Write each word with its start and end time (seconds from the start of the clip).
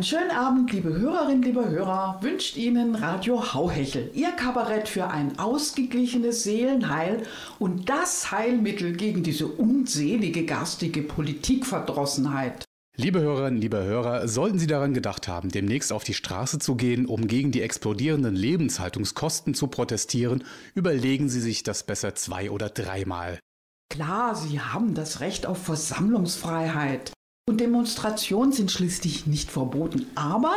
Einen 0.00 0.06
schönen 0.06 0.30
Abend, 0.30 0.72
liebe 0.72 0.94
Hörerinnen, 0.94 1.42
liebe 1.42 1.68
Hörer, 1.68 2.20
wünscht 2.22 2.56
Ihnen 2.56 2.94
Radio 2.94 3.52
Hauhechel, 3.52 4.10
Ihr 4.14 4.30
Kabarett 4.30 4.88
für 4.88 5.08
ein 5.08 5.38
ausgeglichenes 5.38 6.42
Seelenheil 6.42 7.24
und 7.58 7.90
das 7.90 8.30
Heilmittel 8.30 8.94
gegen 8.94 9.22
diese 9.22 9.46
unselige 9.46 10.46
garstige 10.46 11.02
Politikverdrossenheit. 11.02 12.64
Liebe 12.96 13.20
Hörerinnen, 13.20 13.60
liebe 13.60 13.84
Hörer, 13.84 14.26
sollten 14.26 14.58
Sie 14.58 14.66
daran 14.66 14.94
gedacht 14.94 15.28
haben, 15.28 15.50
demnächst 15.50 15.92
auf 15.92 16.02
die 16.02 16.14
Straße 16.14 16.58
zu 16.60 16.76
gehen, 16.76 17.04
um 17.04 17.26
gegen 17.26 17.50
die 17.50 17.60
explodierenden 17.60 18.34
Lebenshaltungskosten 18.34 19.52
zu 19.52 19.66
protestieren, 19.66 20.44
überlegen 20.74 21.28
Sie 21.28 21.42
sich 21.42 21.62
das 21.62 21.82
besser 21.82 22.14
zwei 22.14 22.50
oder 22.50 22.70
dreimal. 22.70 23.38
Klar, 23.90 24.34
Sie 24.34 24.60
haben 24.60 24.94
das 24.94 25.20
Recht 25.20 25.44
auf 25.44 25.62
Versammlungsfreiheit. 25.62 27.12
Und 27.50 27.60
Demonstrationen 27.60 28.52
sind 28.52 28.70
schließlich 28.70 29.26
nicht 29.26 29.50
verboten. 29.50 30.06
Aber 30.14 30.52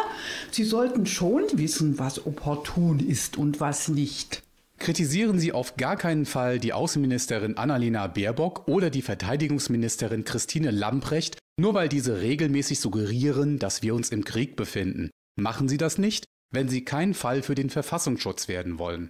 Sie 0.52 0.64
sollten 0.64 1.08
schon 1.08 1.42
wissen, 1.54 1.98
was 1.98 2.28
opportun 2.28 3.00
ist 3.00 3.36
und 3.36 3.60
was 3.60 3.88
nicht. 3.88 4.44
Kritisieren 4.78 5.40
Sie 5.40 5.54
auf 5.54 5.76
gar 5.76 5.98
keinen 5.98 6.28
Fall 6.28 6.60
die 6.60 6.72
Außenministerin 6.72 7.58
Annalena 7.58 8.06
Baerbock 8.06 8.68
oder 8.68 8.92
die 8.92 9.02
Verteidigungsministerin 9.02 10.24
Christine 10.24 10.70
Lamprecht, 10.70 11.40
nur 11.60 11.74
weil 11.74 11.90
diese 11.90 12.22
regelmäßig 12.22 12.80
suggerieren, 12.80 13.58
dass 13.58 13.82
wir 13.82 13.96
uns 13.96 14.10
im 14.10 14.24
Krieg 14.24 14.56
befinden. 14.56 15.10
Machen 15.36 15.68
Sie 15.68 15.78
das 15.78 15.98
nicht, 15.98 16.26
wenn 16.52 16.70
Sie 16.70 16.86
kein 16.86 17.16
Fall 17.16 17.42
für 17.42 17.56
den 17.56 17.72
Verfassungsschutz 17.72 18.48
werden 18.48 18.78
wollen. 18.78 19.10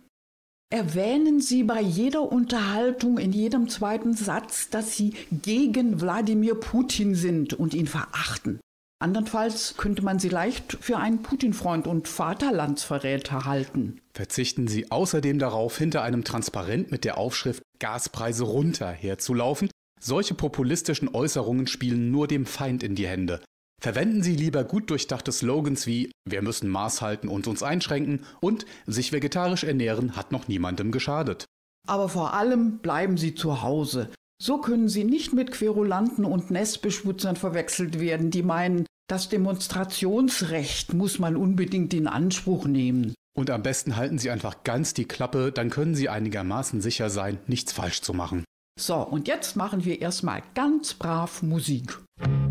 Erwähnen 0.74 1.40
Sie 1.40 1.62
bei 1.62 1.80
jeder 1.82 2.32
Unterhaltung 2.32 3.20
in 3.20 3.32
jedem 3.32 3.70
zweiten 3.70 4.16
Satz, 4.16 4.72
dass 4.72 4.98
Sie 4.98 5.14
gegen 5.32 6.02
Wladimir 6.02 6.56
Putin 6.56 7.14
sind 7.14 7.54
und 7.54 7.76
ihn 7.76 7.86
verachten. 7.86 8.60
Andernfalls 8.98 9.76
könnte 9.78 10.02
man 10.02 10.18
Sie 10.18 10.30
leicht 10.30 10.80
für 10.82 10.98
einen 10.98 11.22
Putin-Freund 11.22 11.86
und 11.86 12.08
Vaterlandsverräter 12.08 13.46
halten. 13.46 14.02
Verzichten 14.16 14.68
Sie 14.68 14.90
außerdem 14.90 15.38
darauf, 15.38 15.78
hinter 15.78 16.02
einem 16.02 16.24
Transparent 16.24 16.90
mit 16.90 17.06
der 17.06 17.20
Aufschrift 17.20 17.62
Gaspreise 17.78 18.44
runter 18.44 18.90
herzulaufen. 18.90 19.70
Solche 20.02 20.34
populistischen 20.34 21.14
Äußerungen 21.14 21.68
spielen 21.68 22.10
nur 22.10 22.28
dem 22.28 22.48
Feind 22.48 22.82
in 22.82 22.96
die 22.96 23.08
Hände. 23.08 23.42
Verwenden 23.82 24.24
Sie 24.24 24.36
lieber 24.36 24.64
gut 24.64 24.90
durchdachte 24.90 25.32
Slogans 25.32 25.88
wie 25.88 26.12
Wir 26.28 26.42
müssen 26.42 26.70
Maß 26.70 27.02
halten 27.02 27.28
und 27.28 27.48
uns 27.48 27.64
einschränken 27.64 28.26
und 28.40 28.66
sich 28.86 29.12
vegetarisch 29.12 29.64
ernähren 29.64 30.16
hat 30.16 30.32
noch 30.32 30.48
niemandem 30.48 30.92
geschadet. 30.92 31.46
Aber 31.88 32.08
vor 32.08 32.34
allem 32.34 32.80
bleiben 32.80 33.18
Sie 33.18 33.36
zu 33.36 33.62
Hause. 33.62 34.10
So 34.42 34.60
können 34.60 34.88
Sie 34.88 35.04
nicht 35.04 35.34
mit 35.34 35.52
Querulanten 35.52 36.26
und 36.26 36.50
Nestbeschmutzern 36.50 37.36
verwechselt 37.36 38.00
werden, 38.00 38.32
die 38.32 38.44
meinen, 38.44 38.86
das 39.08 39.30
Demonstrationsrecht 39.30 40.94
muss 40.94 41.20
man 41.20 41.36
unbedingt 41.36 41.94
in 41.94 42.08
Anspruch 42.08 42.66
nehmen. 42.66 43.14
Und 43.36 43.50
am 43.50 43.64
besten 43.64 43.96
halten 43.96 44.18
Sie 44.18 44.30
einfach 44.30 44.64
ganz 44.64 44.94
die 44.94 45.06
Klappe, 45.06 45.52
dann 45.52 45.70
können 45.70 45.96
Sie 45.96 46.08
einigermaßen 46.08 46.82
sicher 46.82 47.10
sein, 47.10 47.40
nichts 47.48 47.74
falsch 47.74 48.02
zu 48.02 48.14
machen. 48.14 48.44
So, 48.80 48.96
und 48.96 49.28
jetzt 49.28 49.56
machen 49.56 49.86
wir 49.86 50.02
erstmal 50.02 50.42
ganz 50.56 50.94
brav 50.94 51.42
Musik. 51.44 52.00
When 52.20 52.43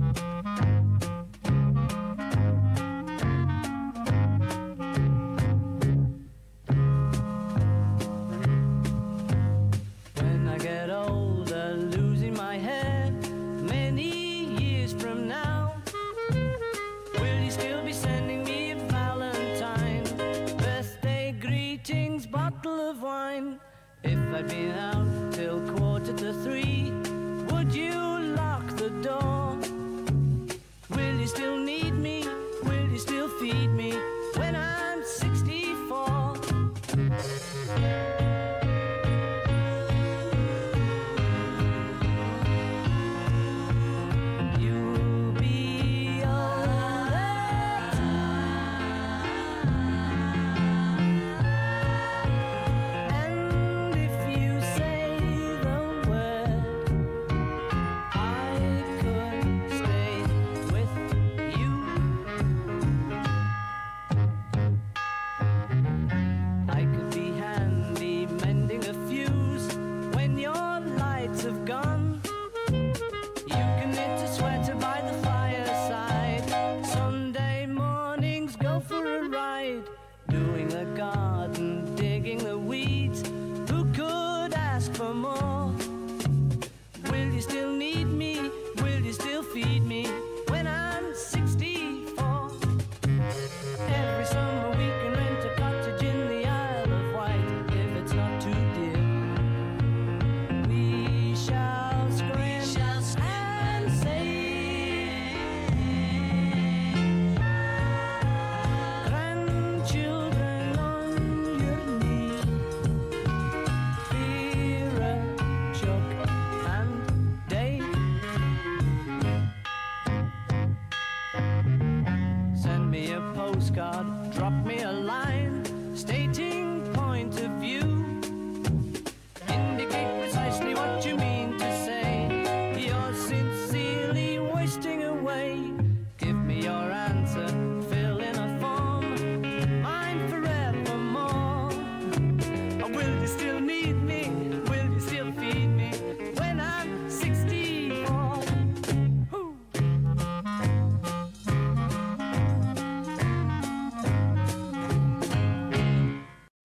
wine. 23.32 23.60
If 24.02 24.18
I'd 24.34 24.48
been 24.48 24.72
out 24.72 25.32
till 25.32 25.60
quarter 25.72 26.12
to 26.12 26.32
three, 26.44 26.81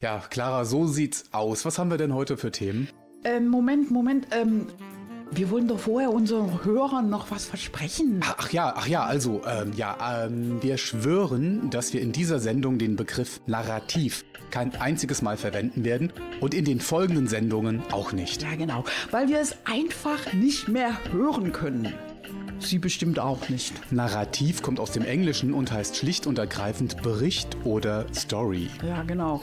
Ja, 0.08 0.24
Clara, 0.30 0.64
so 0.64 0.88
sieht's 0.88 1.26
aus. 1.34 1.66
Was 1.66 1.78
haben 1.78 1.92
wir 1.92 1.98
denn 1.98 2.14
heute 2.14 2.38
für 2.38 2.50
Themen? 2.50 2.88
Ähm, 3.26 3.50
Moment, 3.50 3.92
Moment. 3.92 4.26
Ähm, 4.32 4.68
wir 5.32 5.50
wollen 5.50 5.68
doch 5.68 5.80
vorher 5.80 6.12
unseren 6.12 6.64
Hörern 6.64 7.10
noch 7.10 7.30
was 7.30 7.44
versprechen. 7.44 8.22
Ach, 8.24 8.36
ach 8.38 8.50
ja, 8.54 8.74
ach 8.78 8.88
ja, 8.88 9.04
also, 9.04 9.42
ähm, 9.46 9.74
ja, 9.76 10.24
ähm, 10.24 10.64
wir 10.64 10.78
schwören, 10.78 11.70
dass 11.72 11.92
wir 11.92 12.00
in 12.00 12.14
dieser 12.14 12.40
Sendung 12.40 12.78
den 12.78 12.96
Begriff 12.96 13.42
Narrativ 13.48 14.24
kein 14.50 14.74
einziges 14.78 15.22
Mal 15.22 15.36
verwenden 15.36 15.84
werden 15.84 16.14
und 16.40 16.54
in 16.54 16.64
den 16.64 16.80
folgenden 16.80 17.28
Sendungen 17.28 17.84
auch 17.92 18.14
nicht. 18.14 18.44
Ja, 18.44 18.56
genau, 18.56 18.86
weil 19.12 19.28
wir 19.28 19.42
es 19.42 19.58
einfach 19.66 20.32
nicht 20.32 20.70
mehr 20.70 20.98
hören 21.12 21.52
können. 21.52 21.94
Sie 22.60 22.80
bestimmt 22.80 23.20
auch 23.20 23.50
nicht. 23.50 23.92
Narrativ 23.92 24.62
kommt 24.62 24.80
aus 24.80 24.92
dem 24.92 25.04
Englischen 25.04 25.54
und 25.54 25.72
heißt 25.72 25.96
schlicht 25.96 26.28
und 26.28 26.38
ergreifend 26.40 27.02
Bericht 27.02 27.58
oder 27.64 28.06
Story. 28.14 28.70
Ja, 28.86 29.04
genau. 29.04 29.42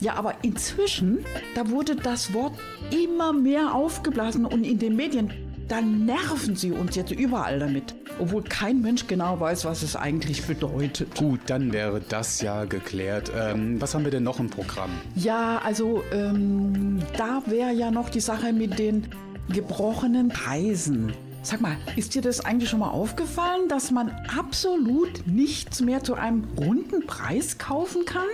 Ja, 0.00 0.14
aber 0.14 0.34
inzwischen, 0.42 1.24
da 1.54 1.70
wurde 1.70 1.96
das 1.96 2.32
Wort 2.34 2.54
immer 2.90 3.32
mehr 3.32 3.74
aufgeblasen 3.74 4.44
und 4.44 4.64
in 4.64 4.78
den 4.78 4.96
Medien, 4.96 5.30
da 5.68 5.80
nerven 5.80 6.56
sie 6.56 6.72
uns 6.72 6.96
jetzt 6.96 7.12
überall 7.12 7.60
damit. 7.60 7.94
Obwohl 8.18 8.42
kein 8.42 8.82
Mensch 8.82 9.06
genau 9.06 9.38
weiß, 9.38 9.64
was 9.64 9.82
es 9.82 9.94
eigentlich 9.94 10.44
bedeutet. 10.44 11.14
Gut, 11.14 11.40
dann 11.46 11.72
wäre 11.72 12.00
das 12.06 12.42
ja 12.42 12.64
geklärt. 12.64 13.30
Ähm, 13.34 13.80
was 13.80 13.94
haben 13.94 14.04
wir 14.04 14.10
denn 14.10 14.24
noch 14.24 14.40
im 14.40 14.50
Programm? 14.50 14.90
Ja, 15.14 15.60
also 15.64 16.02
ähm, 16.12 16.98
da 17.16 17.42
wäre 17.46 17.72
ja 17.72 17.90
noch 17.90 18.10
die 18.10 18.20
Sache 18.20 18.52
mit 18.52 18.78
den 18.80 19.06
gebrochenen 19.48 20.28
Preisen. 20.28 21.12
Sag 21.42 21.62
mal, 21.62 21.76
ist 21.96 22.14
dir 22.14 22.20
das 22.20 22.44
eigentlich 22.44 22.68
schon 22.68 22.80
mal 22.80 22.90
aufgefallen, 22.90 23.66
dass 23.68 23.90
man 23.90 24.10
absolut 24.36 25.26
nichts 25.26 25.80
mehr 25.80 26.04
zu 26.04 26.14
einem 26.14 26.46
runden 26.58 27.06
Preis 27.06 27.56
kaufen 27.56 28.04
kann? 28.04 28.28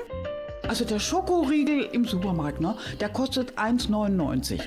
Also 0.67 0.85
der 0.85 0.99
Schokoriegel 0.99 1.89
im 1.93 2.05
Supermarkt, 2.05 2.61
ne, 2.61 2.77
der 2.99 3.09
kostet 3.09 3.57
1,99. 3.57 4.61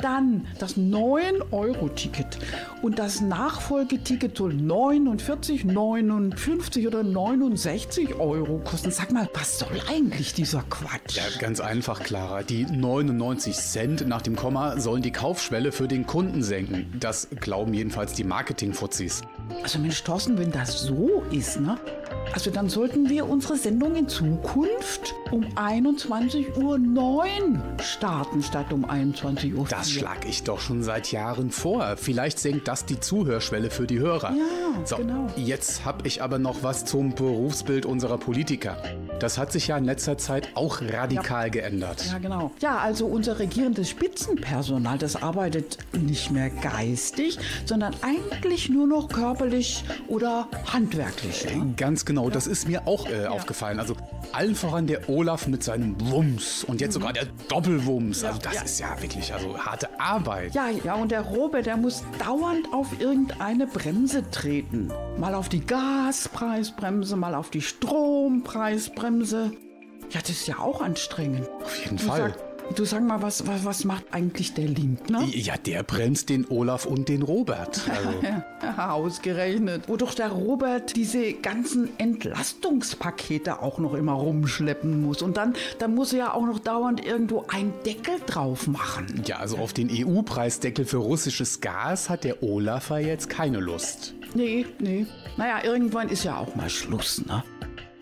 Dann 0.00 0.46
das 0.58 0.76
9-Euro-Ticket 0.76 2.38
und 2.82 2.98
das 2.98 3.20
Nachfolgeticket 3.20 4.36
soll 4.36 4.54
49, 4.54 5.64
59 5.64 6.86
oder 6.86 7.02
69 7.02 8.14
Euro 8.16 8.58
kosten. 8.64 8.90
Sag 8.90 9.12
mal, 9.12 9.28
was 9.34 9.58
soll 9.58 9.80
eigentlich 9.88 10.34
dieser 10.34 10.62
Quatsch? 10.62 11.16
Ja, 11.16 11.22
ganz 11.38 11.60
einfach, 11.60 12.02
Clara. 12.02 12.42
Die 12.42 12.66
99 12.66 13.54
Cent 13.54 14.06
nach 14.08 14.22
dem 14.22 14.36
Komma 14.36 14.78
sollen 14.78 15.02
die 15.02 15.12
Kaufschwelle 15.12 15.72
für 15.72 15.88
den 15.88 16.06
Kunden 16.06 16.42
senken. 16.42 16.92
Das 17.00 17.28
glauben 17.40 17.72
jedenfalls 17.74 18.12
die 18.12 18.24
Marketing-Fuzis. 18.24 19.22
Also 19.62 19.78
Mensch, 19.78 20.02
Thorsten, 20.02 20.38
wenn 20.38 20.50
das 20.50 20.82
so 20.82 21.22
ist, 21.30 21.60
ne? 21.60 21.78
Also 22.32 22.50
dann 22.50 22.68
sollten 22.68 23.08
wir 23.08 23.28
unsere 23.28 23.56
Sendung 23.56 23.94
in 23.94 24.08
Zukunft 24.08 25.14
um 25.30 25.44
21.09 25.44 26.56
Uhr 26.56 27.60
starten, 27.80 28.42
statt 28.42 28.72
um 28.72 28.84
21.04 28.84 29.54
Uhr. 29.54 29.66
Das 29.68 29.90
schlage 29.90 30.28
ich 30.28 30.42
doch 30.42 30.60
schon 30.60 30.82
seit 30.82 31.12
Jahren 31.12 31.50
vor. 31.50 31.96
Vielleicht 31.96 32.38
senkt 32.38 32.66
das 32.66 32.86
die 32.86 32.98
Zuhörschwelle 32.98 33.70
für 33.70 33.86
die 33.86 33.98
Hörer. 34.00 34.30
Ja, 34.30 34.84
so, 34.84 34.96
genau. 34.96 35.28
Jetzt 35.36 35.84
habe 35.84 36.06
ich 36.08 36.22
aber 36.22 36.38
noch 36.38 36.62
was 36.62 36.84
zum 36.84 37.14
Berufsbild 37.14 37.86
unserer 37.86 38.18
Politiker. 38.18 38.76
Das 39.20 39.38
hat 39.38 39.52
sich 39.52 39.68
ja 39.68 39.78
in 39.78 39.84
letzter 39.84 40.18
Zeit 40.18 40.48
auch 40.54 40.80
radikal 40.82 41.50
geändert. 41.50 42.04
Ja, 42.06 42.18
genau. 42.18 42.50
Ja, 42.60 42.78
also 42.78 43.06
unser 43.06 43.38
regierendes 43.38 43.88
Spitzenpersonal, 43.88 44.98
das 44.98 45.22
arbeitet 45.22 45.78
nicht 45.92 46.30
mehr 46.30 46.50
geistig, 46.50 47.38
sondern 47.64 47.94
eigentlich 48.02 48.68
nur 48.68 48.86
noch 48.86 49.08
körperlich 49.08 49.84
oder 50.08 50.48
handwerklich. 50.72 51.44
Ne? 51.46 51.74
Ganz 51.76 52.03
genau, 52.04 52.30
das 52.30 52.46
ist 52.46 52.68
mir 52.68 52.86
auch 52.86 53.08
äh, 53.08 53.26
aufgefallen. 53.26 53.78
Also 53.80 53.96
allen 54.32 54.54
voran 54.54 54.86
der 54.86 55.08
Olaf 55.08 55.46
mit 55.46 55.62
seinem 55.62 55.96
Wumms 56.10 56.64
und 56.64 56.80
jetzt 56.80 56.94
sogar 56.94 57.12
der 57.12 57.26
Doppelwumms. 57.48 58.24
Also 58.24 58.38
das 58.40 58.54
Mhm. 58.60 58.64
ist 58.64 58.80
ja 58.80 59.02
wirklich 59.02 59.32
also 59.32 59.58
harte 59.58 59.88
Arbeit. 60.00 60.54
Ja, 60.54 60.68
ja, 60.70 60.94
und 60.94 61.10
der 61.10 61.22
Robert, 61.22 61.66
der 61.66 61.76
muss 61.76 62.02
dauernd 62.24 62.66
auf 62.72 62.88
irgendeine 63.00 63.66
Bremse 63.66 64.28
treten. 64.30 64.90
Mal 65.18 65.34
auf 65.34 65.48
die 65.48 65.64
Gaspreisbremse, 65.64 67.16
mal 67.16 67.34
auf 67.34 67.50
die 67.50 67.60
Strompreisbremse. 67.62 69.52
Ja, 70.10 70.20
das 70.20 70.30
ist 70.30 70.46
ja 70.46 70.58
auch 70.58 70.80
anstrengend. 70.80 71.48
Auf 71.62 71.76
jeden 71.82 71.98
Fall. 71.98 72.34
sag, 72.36 72.53
du 72.74 72.84
sag 72.84 73.02
mal, 73.02 73.22
was, 73.22 73.46
was, 73.46 73.64
was 73.64 73.84
macht 73.84 74.04
eigentlich 74.12 74.54
der 74.54 74.66
Lindner? 74.66 75.22
Ja, 75.24 75.56
der 75.56 75.82
bremst 75.82 76.28
den 76.28 76.46
Olaf 76.48 76.86
und 76.86 77.08
den 77.08 77.22
Robert. 77.22 77.80
Also, 78.76 79.04
ausgerechnet. 79.04 79.84
Wo 79.88 79.96
doch 79.96 80.14
der 80.14 80.30
Robert 80.30 80.96
diese 80.96 81.34
ganzen 81.34 81.90
Entlastungspakete 81.98 83.60
auch 83.60 83.78
noch 83.78 83.94
immer 83.94 84.12
rumschleppen 84.12 85.02
muss. 85.02 85.22
Und 85.22 85.36
dann, 85.36 85.54
dann 85.78 85.94
muss 85.94 86.12
er 86.12 86.18
ja 86.18 86.34
auch 86.34 86.46
noch 86.46 86.58
dauernd 86.58 87.04
irgendwo 87.04 87.44
einen 87.48 87.72
Deckel 87.84 88.16
drauf 88.26 88.66
machen. 88.66 89.22
ja, 89.26 89.36
also 89.36 89.58
auf 89.58 89.72
den 89.72 89.90
EU-Preisdeckel 89.90 90.84
für 90.86 90.96
russisches 90.96 91.60
Gas 91.60 92.08
hat 92.08 92.24
der 92.24 92.42
Olaf 92.42 92.90
ja 92.90 92.98
jetzt 92.98 93.28
keine 93.28 93.60
Lust. 93.60 94.14
Nee, 94.34 94.66
nee. 94.78 95.06
Naja, 95.36 95.64
irgendwann 95.64 96.08
ist 96.08 96.24
ja 96.24 96.38
auch 96.38 96.54
mal 96.56 96.70
Schluss, 96.70 97.24
ne? 97.26 97.44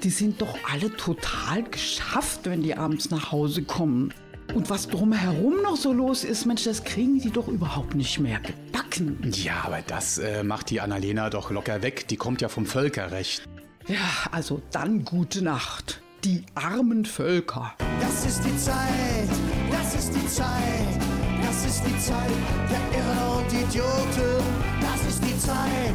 Die 0.02 0.10
sind 0.10 0.40
doch 0.40 0.58
alle 0.72 0.96
total 0.96 1.62
geschafft, 1.62 2.40
wenn 2.44 2.62
die 2.62 2.74
abends 2.74 3.10
nach 3.10 3.30
Hause 3.30 3.62
kommen. 3.62 4.12
Und 4.54 4.68
was 4.68 4.88
drumherum 4.88 5.62
noch 5.62 5.76
so 5.76 5.92
los 5.92 6.24
ist, 6.24 6.44
Mensch, 6.44 6.64
das 6.64 6.84
kriegen 6.84 7.18
die 7.18 7.30
doch 7.30 7.48
überhaupt 7.48 7.94
nicht 7.94 8.18
mehr 8.18 8.38
gebacken. 8.40 9.18
Ja, 9.32 9.62
aber 9.64 9.80
das 9.86 10.18
äh, 10.18 10.42
macht 10.44 10.70
die 10.70 10.80
Annalena 10.80 11.30
doch 11.30 11.50
locker 11.50 11.82
weg. 11.82 12.06
Die 12.08 12.16
kommt 12.16 12.42
ja 12.42 12.48
vom 12.48 12.66
Völkerrecht. 12.66 13.48
Ja, 13.88 13.96
also 14.30 14.60
dann 14.70 15.04
gute 15.04 15.42
Nacht. 15.42 16.02
Die 16.24 16.44
armen 16.54 17.04
Völker. 17.04 17.74
Das 18.00 18.26
ist 18.26 18.44
die 18.44 18.56
Zeit, 18.56 19.28
das 19.70 19.94
ist 19.94 20.14
die 20.14 20.26
Zeit, 20.28 21.00
das 21.42 21.64
ist 21.66 21.82
die 21.84 21.98
Zeit 21.98 22.30
der 22.70 22.98
Irren 22.98 23.42
und 23.42 23.52
Idioten. 23.52 24.44
Das 24.80 25.08
ist 25.08 25.24
die 25.24 25.38
Zeit, 25.38 25.94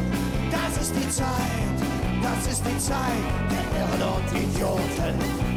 das 0.52 0.82
ist 0.84 0.96
die 0.96 1.10
Zeit, 1.10 1.28
das 2.22 2.54
ist 2.54 2.64
die 2.66 2.78
Zeit 2.78 3.24
der 3.52 3.80
Irren 3.80 4.16
und 4.16 4.38
Idioten. 4.38 5.57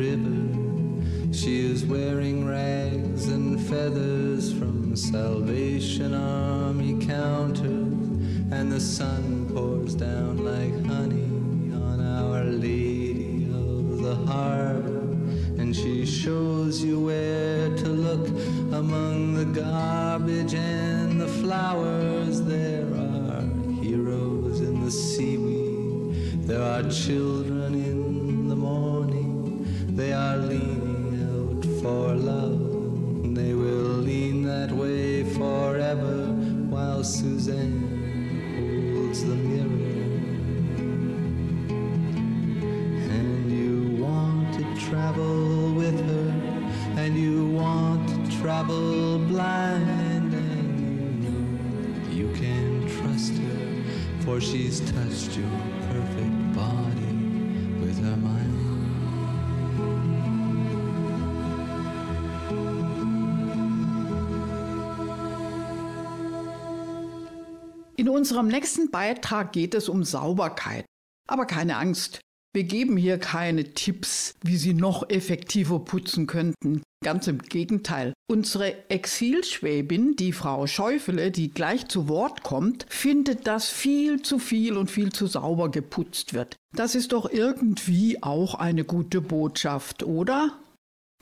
and 3.41 3.59
feathers 3.59 4.53
from 4.53 4.95
Salvation 4.95 6.13
Army 6.13 7.03
counters, 7.03 7.65
and 8.51 8.71
the 8.71 8.79
sun 8.79 9.49
pours 9.51 9.95
down 9.95 10.37
like 10.37 10.85
honey 10.85 11.73
on 11.73 11.99
Our 11.99 12.43
Lady 12.43 13.45
of 13.45 14.03
the 14.03 14.15
Harbor. 14.31 15.07
And 15.59 15.75
she 15.75 16.05
shows 16.05 16.83
you 16.83 16.90
with 45.75 45.99
her, 46.07 46.33
and 46.97 47.17
you 47.17 47.47
want 47.47 48.07
to 48.09 48.39
travel 48.39 49.19
blind, 49.19 50.33
and 50.33 51.23
you 51.23 51.29
know 51.29 51.43
you 52.11 52.27
can 52.33 52.87
trust 52.87 53.33
her, 53.33 53.61
for 54.23 54.39
she's 54.41 54.79
touched 54.91 55.37
your 55.37 55.49
perfect 55.89 56.53
body 56.53 57.13
with 57.81 57.97
her 58.03 58.17
mind. 58.17 58.61
In 67.97 68.09
unserem 68.09 68.47
nächsten 68.47 68.89
Beitrag 68.89 69.51
geht 69.51 69.75
es 69.75 69.87
um 69.87 70.03
Sauberkeit. 70.03 70.85
Aber 71.27 71.45
keine 71.45 71.77
Angst, 71.77 72.19
wir 72.53 72.63
geben 72.63 72.97
hier 72.97 73.17
keine 73.17 73.73
Tipps, 73.73 74.35
wie 74.43 74.57
Sie 74.57 74.73
noch 74.73 75.09
effektiver 75.09 75.79
putzen 75.79 76.27
könnten. 76.27 76.83
Ganz 77.03 77.27
im 77.27 77.39
Gegenteil. 77.39 78.13
Unsere 78.29 78.89
Exilschwäbin, 78.89 80.15
die 80.15 80.33
Frau 80.33 80.67
Schäufele, 80.67 81.31
die 81.31 81.49
gleich 81.49 81.87
zu 81.87 82.07
Wort 82.07 82.43
kommt, 82.43 82.85
findet, 82.89 83.47
dass 83.47 83.69
viel 83.69 84.21
zu 84.21 84.37
viel 84.37 84.77
und 84.77 84.91
viel 84.91 85.11
zu 85.11 85.27
sauber 85.27 85.71
geputzt 85.71 86.33
wird. 86.33 86.55
Das 86.75 86.93
ist 86.93 87.13
doch 87.13 87.31
irgendwie 87.31 88.21
auch 88.21 88.55
eine 88.55 88.83
gute 88.83 89.21
Botschaft, 89.21 90.03
oder? 90.03 90.59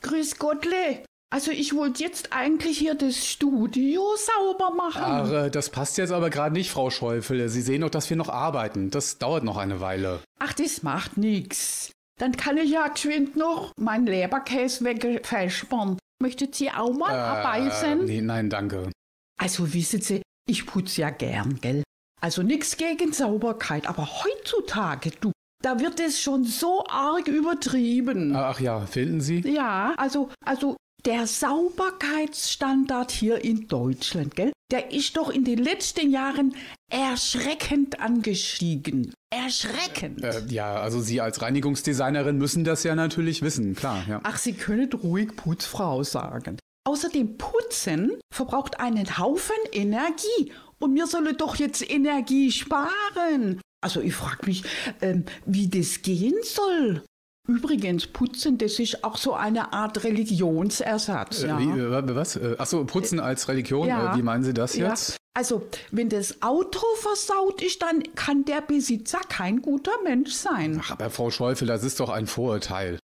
Grüß 0.02 0.38
Gottle. 0.38 1.04
Also 1.32 1.52
ich 1.52 1.76
wollte 1.76 2.04
jetzt 2.04 2.34
eigentlich 2.34 2.80
hier 2.80 2.96
das 2.96 3.26
Studio 3.26 4.04
sauber 4.18 4.72
machen. 4.74 5.04
Ach, 5.04 5.32
äh, 5.32 5.50
das 5.52 5.70
passt 5.70 6.00
jetzt 6.00 6.12
aber 6.12 6.32
gerade 6.32 6.54
nicht, 6.54 6.72
Frau 6.72 6.90
Schäufele. 6.90 7.50
Sie 7.50 7.62
sehen 7.62 7.82
doch, 7.82 7.92
dass 7.92 8.10
wir 8.10 8.18
noch 8.18 8.30
arbeiten. 8.30 8.90
Das 8.90 9.20
dauert 9.20 9.44
noch 9.44 9.58
eine 9.58 9.80
Weile. 9.80 10.22
Ach, 10.40 10.54
das 10.54 10.82
macht 10.82 11.18
nix. 11.18 11.92
Dann 12.20 12.36
kann 12.36 12.58
ich 12.58 12.72
ja 12.72 12.88
geschwind 12.88 13.36
noch 13.36 13.72
meinen 13.78 14.08
Leberkäse 14.08 14.84
wegfälschbern. 14.84 16.00
Möchtet 16.22 16.56
Sie 16.56 16.72
auch 16.72 16.94
mal 16.94 17.16
abbeißen? 17.16 18.02
Äh, 18.02 18.06
nee, 18.06 18.22
nein, 18.22 18.50
danke. 18.50 18.92
Also 19.38 19.72
wissen 19.74 20.02
Sie, 20.02 20.22
ich 20.48 20.66
putze 20.66 21.02
ja 21.02 21.12
gern, 21.12 21.60
gell? 21.62 21.84
Also 22.20 22.42
nix 22.42 22.76
gegen 22.76 23.14
Sauberkeit, 23.14 23.88
aber 23.88 24.06
heutzutage, 24.06 25.12
du, 25.22 25.32
da 25.64 25.80
wird 25.80 26.00
es 26.02 26.20
schon 26.20 26.44
so 26.44 26.84
arg 26.90 27.28
übertrieben. 27.28 28.36
Ach 28.36 28.60
ja, 28.60 28.82
finden 28.82 29.22
Sie? 29.22 29.40
Ja, 29.48 29.94
also, 29.96 30.30
also 30.44 30.76
der 31.06 31.28
Sauberkeitsstandard 31.28 33.12
hier 33.12 33.44
in 33.44 33.68
Deutschland, 33.68 34.36
gell? 34.36 34.52
Der 34.72 34.92
ist 34.92 35.18
doch 35.18 35.30
in 35.30 35.46
den 35.46 35.58
letzten 35.58 36.12
Jahren 36.12 36.56
erschreckend 36.92 38.00
angestiegen. 38.00 39.14
Erschreckend. 39.32 40.24
Äh, 40.24 40.44
ja, 40.50 40.76
also 40.76 41.02
Sie 41.02 41.22
als 41.22 41.42
Reinigungsdesignerin 41.42 42.38
müssen 42.38 42.64
das 42.64 42.84
ja 42.84 42.94
natürlich 42.96 43.42
wissen, 43.42 43.76
klar, 43.76 44.04
ja. 44.08 44.20
Ach, 44.24 44.38
Sie 44.38 44.54
können 44.54 44.92
ruhig 44.94 45.36
Putzfrau 45.36 46.04
sagen. 46.04 46.58
Außerdem 46.88 47.38
Putzen 47.38 48.14
verbraucht 48.34 48.80
einen 48.80 49.18
Haufen 49.18 49.56
Energie. 49.72 50.52
Und 50.80 50.96
wir 50.96 51.08
sollen 51.08 51.36
doch 51.38 51.56
jetzt 51.58 51.88
Energie 51.90 52.52
sparen. 52.52 53.62
Also 53.82 54.02
ich 54.02 54.14
frage 54.14 54.46
mich, 54.46 54.64
ähm, 55.02 55.26
wie 55.46 55.68
das 55.68 56.02
gehen 56.02 56.36
soll. 56.44 57.04
Übrigens, 57.50 58.06
Putzen, 58.06 58.60
das 58.60 58.78
ist 58.78 59.04
auch 59.04 59.18
so 59.18 59.34
eine 59.34 59.74
Art 59.74 60.04
Religionsersatz. 60.04 61.42
Ja. 61.42 61.60
Äh, 61.60 61.66
wie, 61.66 61.80
äh, 61.80 62.16
was? 62.16 62.36
Äh, 62.36 62.56
Achso, 62.60 62.86
Putzen 62.86 63.20
als 63.20 63.48
Religion? 63.48 63.88
Ja. 63.88 64.16
Wie 64.16 64.22
meinen 64.22 64.44
Sie 64.44 64.54
das 64.54 64.76
Ja, 64.76 64.90
jetzt? 64.90 65.18
Also, 65.34 65.68
wenn 65.90 66.10
das 66.10 66.44
Auto 66.44 66.86
versaut 66.98 67.64
ist, 67.64 67.82
dann 67.82 68.04
kann 68.14 68.46
der 68.46 68.62
Besitzer 68.62 69.20
kein 69.30 69.64
guter 69.64 69.94
Mensch 70.04 70.32
sein. 70.32 70.80
Ach, 70.84 70.92
aber 70.92 71.10
Frau 71.10 71.32
Schäufel, 71.32 71.68
das 71.68 71.84
ist 71.84 72.00
doch 72.00 72.10
ein 72.10 72.28
Vorurteil. 72.28 73.00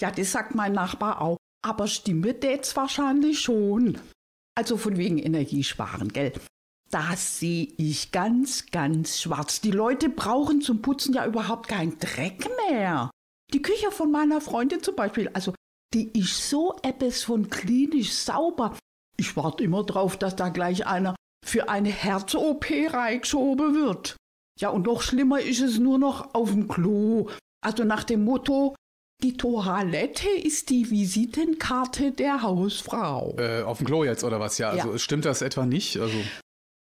Ja, 0.00 0.10
das 0.10 0.32
sagt 0.32 0.56
mein 0.56 0.72
Nachbar 0.72 1.20
auch. 1.20 1.36
Aber 1.64 1.86
stimmt 1.86 2.42
jetzt 2.42 2.74
wahrscheinlich 2.74 3.38
schon. 3.38 3.98
Also 4.56 4.76
von 4.76 4.96
wegen 4.96 5.18
Energiesparen, 5.18 6.08
gell? 6.08 6.32
Das 6.90 7.38
sehe 7.38 7.68
ich 7.76 8.10
ganz, 8.10 8.66
ganz 8.72 9.20
schwarz. 9.20 9.60
Die 9.60 9.70
Leute 9.70 10.08
brauchen 10.08 10.62
zum 10.62 10.82
Putzen 10.82 11.14
ja 11.14 11.26
überhaupt 11.26 11.68
keinen 11.68 11.96
Dreck 12.00 12.48
mehr. 12.68 13.10
Die 13.54 13.62
Küche 13.62 13.90
von 13.90 14.10
meiner 14.10 14.40
Freundin 14.40 14.82
zum 14.82 14.94
Beispiel, 14.96 15.28
also 15.32 15.54
die 15.94 16.10
ist 16.18 16.50
so 16.50 16.76
etwas 16.82 17.22
von 17.22 17.48
klinisch 17.48 18.12
sauber. 18.12 18.76
Ich 19.16 19.36
warte 19.36 19.64
immer 19.64 19.84
drauf, 19.84 20.16
dass 20.18 20.36
da 20.36 20.50
gleich 20.50 20.86
einer 20.86 21.14
für 21.44 21.68
eine 21.68 21.88
Herz-OP 21.88 22.66
reingeschoben 22.92 23.74
wird. 23.74 24.16
Ja, 24.60 24.68
und 24.70 24.86
noch 24.86 25.02
schlimmer 25.02 25.40
ist 25.40 25.60
es 25.60 25.78
nur 25.78 25.98
noch 25.98 26.34
auf 26.34 26.50
dem 26.50 26.68
Klo. 26.68 27.28
Also 27.64 27.84
nach 27.84 28.04
dem 28.04 28.24
Motto, 28.24 28.74
die 29.22 29.36
Toilette 29.36 30.28
ist 30.28 30.68
die 30.70 30.90
Visitenkarte 30.90 32.12
der 32.12 32.42
Hausfrau. 32.42 33.34
Äh, 33.38 33.62
auf 33.62 33.78
dem 33.78 33.86
Klo 33.86 34.04
jetzt 34.04 34.24
oder 34.24 34.40
was? 34.40 34.58
Ja, 34.58 34.70
also 34.70 34.92
Ja. 34.92 34.98
stimmt 34.98 35.24
das 35.24 35.42
etwa 35.42 35.64
nicht? 35.64 35.96
Also, 35.96 36.18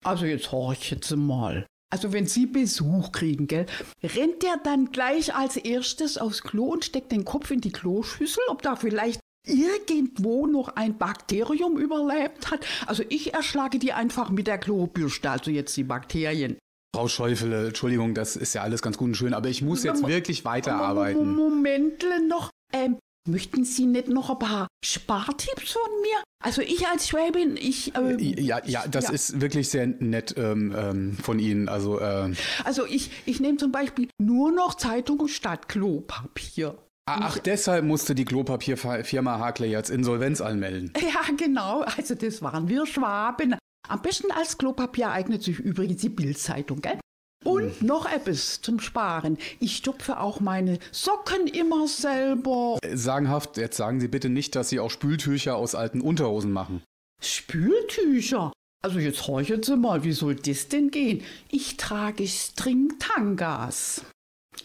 Also 0.04 0.26
jetzt 0.26 0.52
horch 0.52 0.92
jetzt 0.92 1.12
mal. 1.16 1.66
Also 1.92 2.14
wenn 2.14 2.26
Sie 2.26 2.46
Besuch 2.46 3.12
kriegen, 3.12 3.48
gell, 3.48 3.66
rennt 4.02 4.44
der 4.44 4.58
dann 4.64 4.92
gleich 4.92 5.36
als 5.36 5.58
erstes 5.58 6.18
aufs 6.18 6.42
Klo 6.42 6.66
und 6.66 6.86
steckt 6.86 7.12
den 7.12 7.26
Kopf 7.26 7.52
in 7.52 7.62
die 7.62 7.72
Kloschüssel, 7.72 8.44
ob 8.48 8.62
da 8.62 8.76
vielleicht 8.76 9.20
irgendwo 9.46 10.48
noch 10.48 10.76
ein 10.76 10.98
Bakterium 10.98 11.78
überlebt 11.78 12.50
hat. 12.52 12.66
Also 12.86 13.04
ich 13.10 13.34
erschlage 13.34 13.80
die 13.80 13.94
einfach 13.94 14.30
mit 14.30 14.48
der 14.48 14.58
Klobürste, 14.58 15.30
also 15.30 15.52
jetzt 15.52 15.76
die 15.76 15.84
Bakterien. 15.84 16.58
Frau 16.96 17.08
Schäufel, 17.08 17.54
äh, 17.54 17.68
Entschuldigung, 17.68 18.14
das 18.14 18.36
ist 18.36 18.54
ja 18.54 18.62
alles 18.62 18.82
ganz 18.82 18.98
gut 18.98 19.10
und 19.10 19.16
schön, 19.16 19.34
aber 19.34 19.50
ich 19.50 19.62
muss 19.62 19.84
jetzt 19.84 20.06
wirklich 20.06 20.46
weiterarbeiten. 20.46 21.36
Momentle 21.36 22.28
noch. 22.28 22.50
Ähm, 22.74 22.98
möchten 23.28 23.64
Sie 23.64 23.86
nicht 23.86 24.08
noch 24.08 24.30
ein 24.30 24.40
paar 24.40 24.68
Spartipps 24.84 25.72
von 25.74 26.02
mir? 26.02 26.24
Also 26.44 26.62
ich 26.62 26.88
als 26.88 27.08
Schwäbin, 27.08 27.56
ich... 27.56 27.96
Ähm, 27.96 28.18
Ja, 28.20 28.62
ja, 28.66 28.88
das 28.88 29.06
ja. 29.06 29.12
ist 29.12 29.42
wirklich 29.42 29.70
sehr 29.70 29.88
nett 29.88 30.34
ähm, 30.38 30.74
ähm, 30.76 31.18
von 31.22 31.38
Ihnen. 31.40 31.70
Also, 31.70 32.00
äh, 32.00 32.34
Also 32.64 32.86
ich, 32.86 33.12
ich 33.26 33.40
nehme 33.40 33.58
zum 33.58 33.72
Beispiel 33.72 34.10
nur 34.20 34.52
noch 34.52 34.74
Zeitung 34.76 35.28
statt 35.28 35.70
Klopapier. 35.70 36.78
ach, 37.06 37.38
deshalb 37.38 37.86
musste 37.86 38.16
die 38.16 38.26
Klopapierfirma 38.26 39.38
Hakler 39.40 39.68
jetzt 39.68 39.90
Insolvenz 39.90 40.42
anmelden. 40.42 40.92
Ja, 41.02 41.22
genau. 41.38 41.82
Also 41.82 42.16
das 42.16 42.42
waren 42.42 42.70
wir 42.70 42.86
Schwaben. 42.86 43.56
Am 43.88 44.02
besten 44.02 44.32
als 44.32 44.58
Klopapier 44.58 45.12
eignet 45.12 45.44
sich 45.44 45.60
übrigens 45.60 46.02
die 46.02 46.10
Bildzeitung, 46.10 46.82
gell? 46.82 47.00
Und 47.44 47.82
noch 47.82 48.12
etwas 48.12 48.62
zum 48.62 48.80
Sparen. 48.80 49.38
Ich 49.60 49.78
stopfe 49.78 50.20
auch 50.20 50.40
meine 50.40 50.78
Socken 50.92 51.48
immer 51.48 51.88
selber. 51.88 52.78
Äh, 52.84 52.96
Sagenhaft, 52.96 53.58
jetzt 53.58 53.78
sagen 53.78 54.00
Sie 54.00 54.08
bitte 54.08 54.30
nicht, 54.30 54.56
dass 54.56 54.70
Sie 54.70 54.80
auch 54.80 54.92
Spültücher 54.92 55.56
aus 55.56 55.74
alten 55.74 56.02
Unterhosen 56.02 56.52
machen. 56.52 56.84
Spültücher. 57.22 58.52
Also 58.84 59.00
jetzt 59.00 59.28
horchen 59.28 59.64
Sie 59.64 59.78
mal, 59.78 60.04
wie 60.04 60.12
soll 60.12 60.36
das 60.36 60.68
denn 60.68 60.92
gehen? 60.92 61.24
Ich 61.50 61.78
trage 61.78 62.28
String-Tangas. 62.28 64.04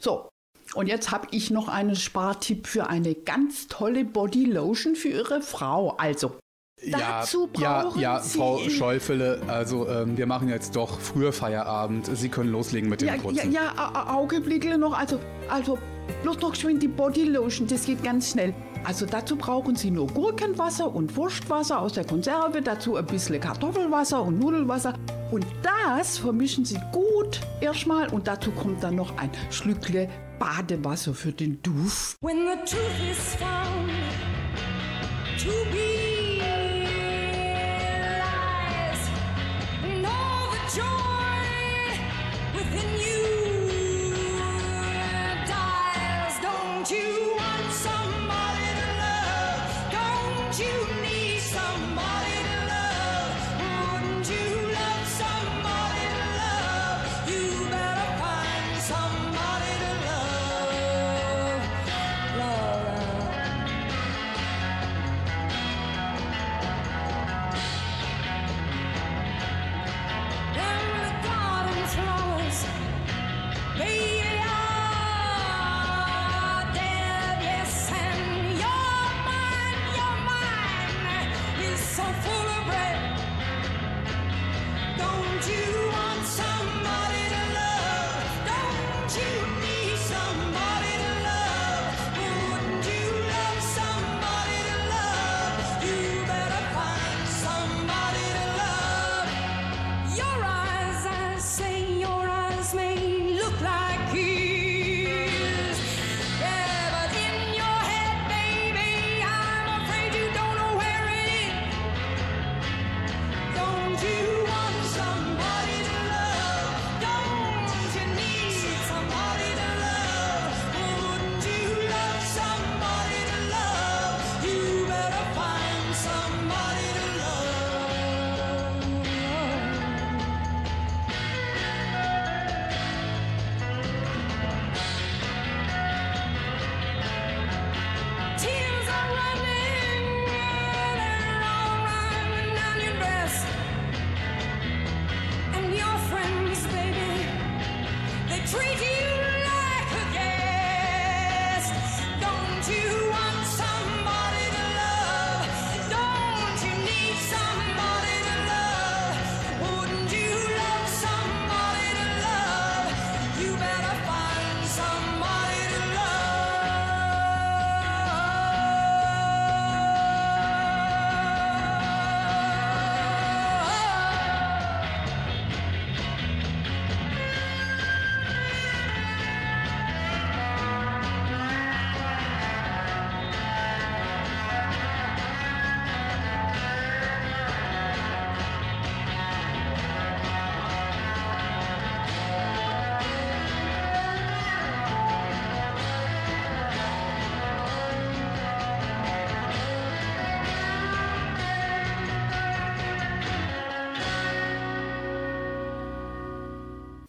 So, 0.00 0.28
und 0.74 0.88
jetzt 0.88 1.10
habe 1.10 1.28
ich 1.30 1.50
noch 1.50 1.68
einen 1.68 1.96
Spartipp 1.96 2.66
für 2.66 2.88
eine 2.88 3.14
ganz 3.14 3.68
tolle 3.68 4.04
Bodylotion 4.04 4.96
für 4.96 5.08
Ihre 5.08 5.40
Frau. 5.40 5.96
Also, 5.96 6.38
dazu 6.90 7.48
ja, 7.58 7.82
brauchen 7.82 8.00
ja, 8.00 8.20
Sie... 8.20 8.38
Frau 8.38 8.58
Schäufele, 8.68 9.40
also 9.48 9.88
ähm, 9.88 10.16
wir 10.16 10.26
machen 10.26 10.48
jetzt 10.48 10.76
doch 10.76 11.00
früher 11.00 11.32
Feierabend. 11.32 12.08
Sie 12.16 12.28
können 12.28 12.50
loslegen 12.50 12.88
mit 12.90 13.00
dem 13.00 13.08
Ja, 13.08 13.14
ja, 13.14 13.20
kurzen. 13.20 13.52
ja, 13.52 13.72
A- 13.76 13.88
A- 13.92 14.14
Augenblickle 14.16 14.76
noch. 14.78 14.96
Also, 14.96 15.18
also, 15.48 15.78
bloß 16.22 16.40
noch 16.40 16.52
geschwind 16.52 16.82
die 16.82 16.88
Bodylotion, 16.88 17.66
das 17.66 17.86
geht 17.86 18.02
ganz 18.04 18.30
schnell. 18.30 18.54
Also 18.84 19.04
dazu 19.04 19.34
brauchen 19.36 19.74
Sie 19.74 19.90
nur 19.90 20.06
Gurkenwasser 20.06 20.94
und 20.94 21.16
Wurstwasser 21.16 21.80
aus 21.80 21.94
der 21.94 22.04
Konserve, 22.04 22.62
dazu 22.62 22.94
ein 22.96 23.06
bisschen 23.06 23.40
Kartoffelwasser 23.40 24.22
und 24.22 24.38
Nudelwasser. 24.38 24.94
Und 25.32 25.44
das 25.62 26.18
vermischen 26.18 26.64
Sie 26.64 26.78
gut 26.92 27.40
erstmal 27.60 28.08
und 28.12 28.28
dazu 28.28 28.52
kommt 28.52 28.84
dann 28.84 28.94
noch 28.94 29.16
ein 29.18 29.30
Schlückle 29.50 30.08
Badewasser 30.38 31.14
für 31.14 31.32
den 31.32 31.60
Duft. 31.62 32.16
When 32.20 32.36
the 32.46 32.58
truth 32.70 33.10
is 33.10 33.34
found 33.34 33.90
to 35.38 35.50
be 35.72 36.05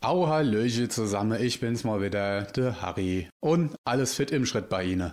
Au 0.08 0.26
Hallöche 0.28 0.88
zusammen, 0.88 1.38
ich 1.42 1.60
bin's 1.60 1.84
mal 1.84 2.02
wieder, 2.02 2.44
der 2.44 2.82
Harry. 2.82 3.30
Und 3.42 3.76
alles 3.84 4.14
fit 4.14 4.32
im 4.32 4.46
Schritt 4.46 4.70
bei 4.70 4.86
Ihnen. 4.86 5.12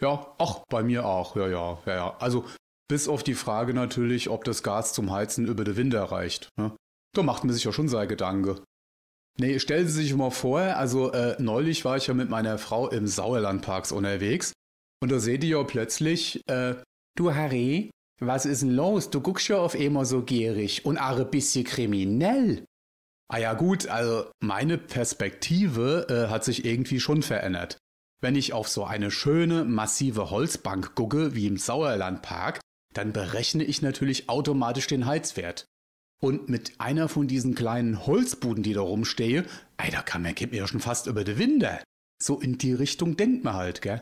Ja, 0.00 0.32
ach, 0.38 0.60
bei 0.68 0.84
mir 0.84 1.04
auch, 1.04 1.34
ja, 1.34 1.48
ja, 1.48 1.82
ja, 1.84 1.94
ja. 1.94 2.16
Also, 2.20 2.44
bis 2.88 3.08
auf 3.08 3.24
die 3.24 3.34
Frage 3.34 3.74
natürlich, 3.74 4.30
ob 4.30 4.44
das 4.44 4.62
Gas 4.62 4.92
zum 4.92 5.10
Heizen 5.10 5.48
über 5.48 5.64
den 5.64 5.76
Winter 5.76 6.04
reicht. 6.04 6.48
Ne? 6.56 6.76
Da 7.12 7.24
macht 7.24 7.42
man 7.42 7.52
sich 7.52 7.64
ja 7.64 7.72
schon 7.72 7.88
seine 7.88 8.06
Gedanke. 8.06 8.62
Nee, 9.36 9.58
stellen 9.58 9.88
Sie 9.88 10.04
sich 10.04 10.14
mal 10.14 10.30
vor, 10.30 10.60
also 10.60 11.10
äh, 11.10 11.34
neulich 11.42 11.84
war 11.84 11.96
ich 11.96 12.06
ja 12.06 12.14
mit 12.14 12.30
meiner 12.30 12.58
Frau 12.58 12.88
im 12.88 13.08
Sauerlandparks 13.08 13.90
unterwegs 13.90 14.52
und 15.02 15.10
da 15.10 15.18
seht 15.18 15.42
ihr 15.42 15.58
ja 15.58 15.64
plötzlich, 15.64 16.40
äh, 16.46 16.76
du 17.16 17.34
Harry, 17.34 17.90
was 18.20 18.46
ist 18.46 18.62
denn 18.62 18.76
los? 18.76 19.10
Du 19.10 19.20
guckst 19.20 19.48
ja 19.48 19.58
auf 19.58 19.74
immer 19.74 20.04
so 20.04 20.22
gierig 20.22 20.86
und 20.86 20.98
auch 20.98 21.18
ein 21.18 21.30
bisschen 21.32 21.64
kriminell. 21.64 22.64
Ah 23.28 23.38
ja 23.38 23.54
gut, 23.54 23.86
also 23.86 24.30
meine 24.40 24.78
Perspektive 24.78 26.06
äh, 26.08 26.30
hat 26.30 26.44
sich 26.44 26.64
irgendwie 26.64 27.00
schon 27.00 27.22
verändert. 27.22 27.78
Wenn 28.20 28.36
ich 28.36 28.52
auf 28.52 28.68
so 28.68 28.84
eine 28.84 29.10
schöne, 29.10 29.64
massive 29.64 30.30
Holzbank 30.30 30.94
gucke, 30.94 31.34
wie 31.34 31.46
im 31.46 31.56
Sauerlandpark, 31.56 32.60
dann 32.94 33.12
berechne 33.12 33.64
ich 33.64 33.82
natürlich 33.82 34.28
automatisch 34.28 34.86
den 34.86 35.06
Heizwert. 35.06 35.66
Und 36.22 36.48
mit 36.48 36.80
einer 36.80 37.08
von 37.08 37.28
diesen 37.28 37.54
kleinen 37.54 38.06
Holzbuden, 38.06 38.62
die 38.62 38.72
da 38.72 38.80
rumstehe, 38.80 39.44
ey, 39.76 39.90
da 39.90 40.00
kann 40.00 40.22
man, 40.22 40.34
mir 40.38 40.54
ja 40.56 40.66
schon 40.66 40.80
fast 40.80 41.06
über 41.06 41.24
die 41.24 41.38
Winde. 41.38 41.82
So 42.22 42.40
in 42.40 42.56
die 42.56 42.72
Richtung 42.72 43.16
denkt 43.16 43.44
man 43.44 43.54
halt, 43.54 43.82
gell? 43.82 44.00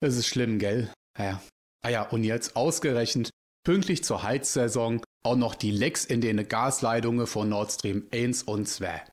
Das 0.00 0.16
ist 0.16 0.26
schlimm, 0.26 0.58
gell? 0.58 0.92
Ja. 1.18 1.40
Ah 1.82 1.90
ja, 1.90 2.02
und 2.02 2.24
jetzt 2.24 2.56
ausgerechnet, 2.56 3.30
pünktlich 3.64 4.02
zur 4.02 4.22
Heizsaison, 4.22 5.02
auch 5.24 5.36
noch 5.36 5.54
die 5.54 5.70
Lecks 5.70 6.04
in 6.04 6.20
den 6.20 6.46
Gasleitungen 6.46 7.26
von 7.26 7.48
Nord 7.48 7.72
Stream 7.72 8.06
1 8.12 8.44
und 8.44 8.68
2. 8.68 9.04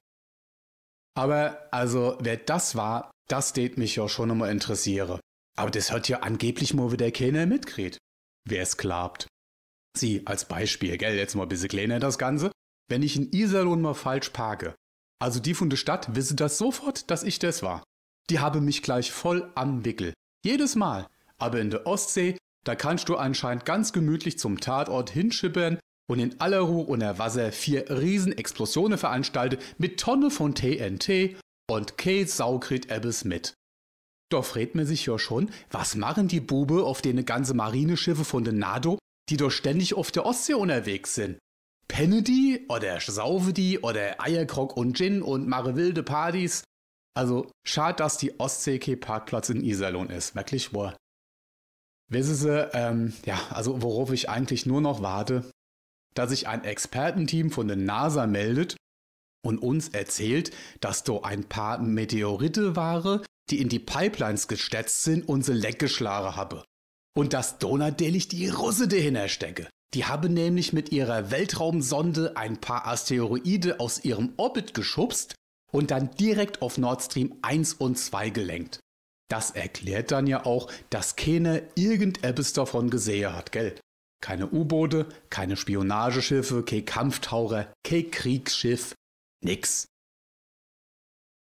Aber, 1.16 1.68
also, 1.72 2.18
wer 2.22 2.38
das 2.38 2.76
war, 2.76 3.12
das 3.28 3.54
tät 3.54 3.78
mich 3.78 3.96
ja 3.96 4.08
schon 4.08 4.30
immer 4.30 4.50
interessiere. 4.50 5.20
Aber 5.58 5.72
das 5.72 5.92
hat 5.92 6.10
ja 6.10 6.20
angeblich 6.20 6.74
mal 6.74 6.92
wieder 6.92 7.12
keiner 7.12 7.46
mitkriegt. 7.46 7.98
Wer 8.48 8.64
es 8.64 8.78
klappt. 8.78 9.28
Sie, 9.98 10.26
als 10.26 10.48
Beispiel, 10.48 10.98
gell, 10.98 11.16
jetzt 11.16 11.36
mal 11.36 11.44
ein 11.44 11.50
bisschen 11.50 11.70
kleiner 11.70 12.00
das 12.00 12.18
Ganze. 12.18 12.52
Wenn 12.90 13.04
ich 13.04 13.16
in 13.16 13.32
Iserlohn 13.32 13.82
mal 13.82 13.94
falsch 13.94 14.30
parke, 14.30 14.76
Also 15.22 15.40
die 15.40 15.54
von 15.54 15.70
der 15.70 15.78
Stadt 15.78 16.16
wissen 16.16 16.36
das 16.36 16.58
sofort, 16.58 17.12
dass 17.12 17.24
ich 17.24 17.38
das 17.38 17.62
war. 17.62 17.84
Die 18.30 18.40
haben 18.40 18.66
mich 18.66 18.82
gleich 18.82 19.12
voll 19.12 19.52
am 19.56 19.86
Wickel. 19.86 20.14
Jedes 20.44 20.76
Mal. 20.76 21.08
Aber 21.38 21.60
in 21.60 21.70
der 21.70 21.86
Ostsee, 21.86 22.38
da 22.66 22.76
kannst 22.76 23.08
du 23.08 23.18
anscheinend 23.18 23.66
ganz 23.66 23.94
gemütlich 23.94 24.40
zum 24.40 24.60
Tatort 24.60 25.12
hinschippern 25.12 25.78
und 26.10 26.20
in 26.20 26.40
aller 26.40 26.60
Ruhe 26.60 26.86
unter 26.86 27.20
Wasser 27.20 27.52
vier 27.52 27.90
Riesenexplosionen 27.90 28.98
veranstalten 28.98 29.58
mit 29.78 30.00
Tonne 30.00 30.32
von 30.32 30.56
TNT 30.56 31.38
und 31.70 31.98
Kate 31.98 32.28
Saukrit 32.28 32.92
Ebbes 32.92 33.24
mit. 33.24 33.54
Doch 34.32 34.46
fragt 34.46 34.76
man 34.76 34.86
sich 34.86 35.06
ja 35.06 35.20
schon, 35.20 35.52
was 35.70 35.96
machen 35.96 36.28
die 36.28 36.40
Bube 36.40 36.84
auf 36.84 37.02
den 37.02 37.26
ganze 37.26 37.54
Marineschiffe 37.54 38.24
von 38.24 38.44
der 38.44 38.54
NATO, 38.54 38.98
die 39.30 39.38
doch 39.38 39.52
ständig 39.52 39.94
auf 39.94 40.12
der 40.12 40.26
Ostsee 40.26 40.54
unterwegs 40.54 41.16
sind? 41.16 41.38
Penne 41.88 42.24
die 42.24 42.66
oder 42.70 43.00
saufe 43.02 43.52
die 43.52 43.80
oder 43.80 44.22
Eierkrog 44.22 44.78
und 44.78 44.96
Gin 44.96 45.22
und 45.22 45.48
mache 45.48 45.76
wilde 45.76 46.04
Partys? 46.04 46.64
Also, 47.14 47.52
schade, 47.68 47.98
dass 47.98 48.18
die 48.18 48.40
Ostsee 48.40 48.80
kein 48.80 49.00
Parkplatz 49.00 49.50
in 49.50 49.62
Iserlohn 49.62 50.10
ist. 50.10 50.34
Wirklich 50.34 50.74
wahr. 50.74 50.96
Wissen 52.10 52.36
Sie, 52.36 52.70
ähm, 52.74 53.14
ja, 53.26 53.40
also 53.50 53.82
worauf 53.82 54.14
ich 54.14 54.30
eigentlich 54.30 54.66
nur 54.66 54.80
noch 54.80 55.02
warte, 55.02 55.50
dass 56.14 56.30
sich 56.30 56.48
ein 56.48 56.64
Expertenteam 56.64 57.52
von 57.52 57.68
der 57.68 57.78
NASA 57.78 58.28
meldet 58.28 58.76
und 59.44 59.60
uns 59.60 59.90
erzählt, 59.90 60.52
dass 60.80 61.04
da 61.04 61.20
ein 61.24 61.46
paar 61.46 61.80
Meteorite 61.80 62.76
waren, 62.76 63.22
die 63.50 63.62
in 63.62 63.70
die 63.70 63.80
Pipelines 63.80 64.48
gestetzt 64.48 65.04
sind 65.04 65.28
und 65.28 65.44
sie 65.44 65.54
leckgeschlagen 65.54 66.36
habe. 66.36 66.64
Und 67.18 67.34
dass 67.34 67.60
da 67.60 67.76
natürlich 67.76 68.28
die 68.28 68.48
Russe 68.48 68.88
dahinter 68.88 69.28
stecke. 69.28 69.68
Die 69.94 70.06
haben 70.06 70.34
nämlich 70.34 70.72
mit 70.72 70.92
ihrer 70.92 71.32
Weltraumsonde 71.32 72.38
ein 72.38 72.62
paar 72.62 72.88
Asteroide 72.88 73.80
aus 73.82 74.06
ihrem 74.06 74.34
Orbit 74.38 74.74
geschubst 74.74 75.36
und 75.72 75.92
dann 75.92 76.12
direkt 76.12 76.62
auf 76.62 76.78
Nord 76.78 77.02
Stream 77.02 77.36
1 77.42 77.74
und 77.74 77.98
2 77.98 78.30
gelenkt. 78.30 78.80
Das 79.30 79.52
erklärt 79.52 80.12
dann 80.12 80.28
ja 80.28 80.46
auch, 80.46 80.72
dass 80.90 81.16
keiner 81.16 81.62
irgendetwas 81.76 82.54
davon 82.54 82.90
gesehen 82.90 83.34
hat, 83.34 83.52
gell? 83.52 83.76
Keine 84.22 84.48
U-Boote, 84.50 85.08
keine 85.30 85.58
Spionageschiffe, 85.58 86.64
kein 86.64 86.86
Kampftaucher, 86.86 87.74
kein 87.84 88.12
Kriegsschiff, 88.12 88.94
nix. 89.44 89.88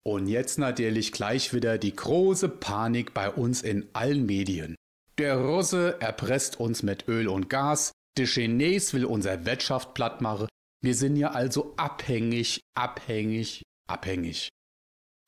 Und 0.06 0.28
jetzt 0.28 0.58
natürlich 0.58 1.12
gleich 1.12 1.54
wieder 1.54 1.78
die 1.78 1.96
große 1.96 2.50
Panik 2.50 3.14
bei 3.14 3.30
uns 3.30 3.62
in 3.62 3.88
allen 3.94 4.26
Medien. 4.26 4.76
Der 5.18 5.38
Russe 5.38 6.02
erpresst 6.02 6.60
uns 6.60 6.84
mit 6.84 7.08
Öl 7.08 7.28
und 7.28 7.50
Gas, 7.50 7.92
der 8.18 8.26
Chines 8.26 8.94
will 8.94 9.06
unser 9.06 9.46
Wirtschaft 9.46 9.94
platt 9.94 10.22
machen. 10.22 10.48
Wir 10.82 10.96
sind 10.96 11.16
ja 11.16 11.32
also 11.32 11.74
abhängig, 11.78 12.62
abhängig, 12.76 13.62
abhängig. 13.88 14.50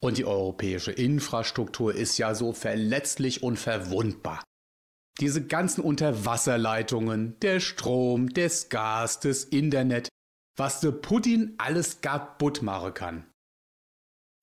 Und 0.04 0.18
die 0.18 0.26
europäische 0.26 0.92
Infrastruktur 0.92 1.96
ist 1.96 2.18
ja 2.18 2.36
so 2.36 2.52
verletzlich 2.52 3.42
und 3.42 3.58
verwundbar. 3.58 4.44
Diese 5.22 5.46
ganzen 5.46 5.82
Unterwasserleitungen, 5.82 7.40
der 7.40 7.60
Strom, 7.60 8.30
das 8.30 8.70
Gas, 8.70 9.20
das 9.22 9.46
Internet, 9.46 10.10
was 10.58 10.82
der 10.82 10.92
Putin 10.92 11.56
alles 11.58 12.02
kaputt 12.02 12.62
machen 12.62 12.94
kann. 12.94 13.26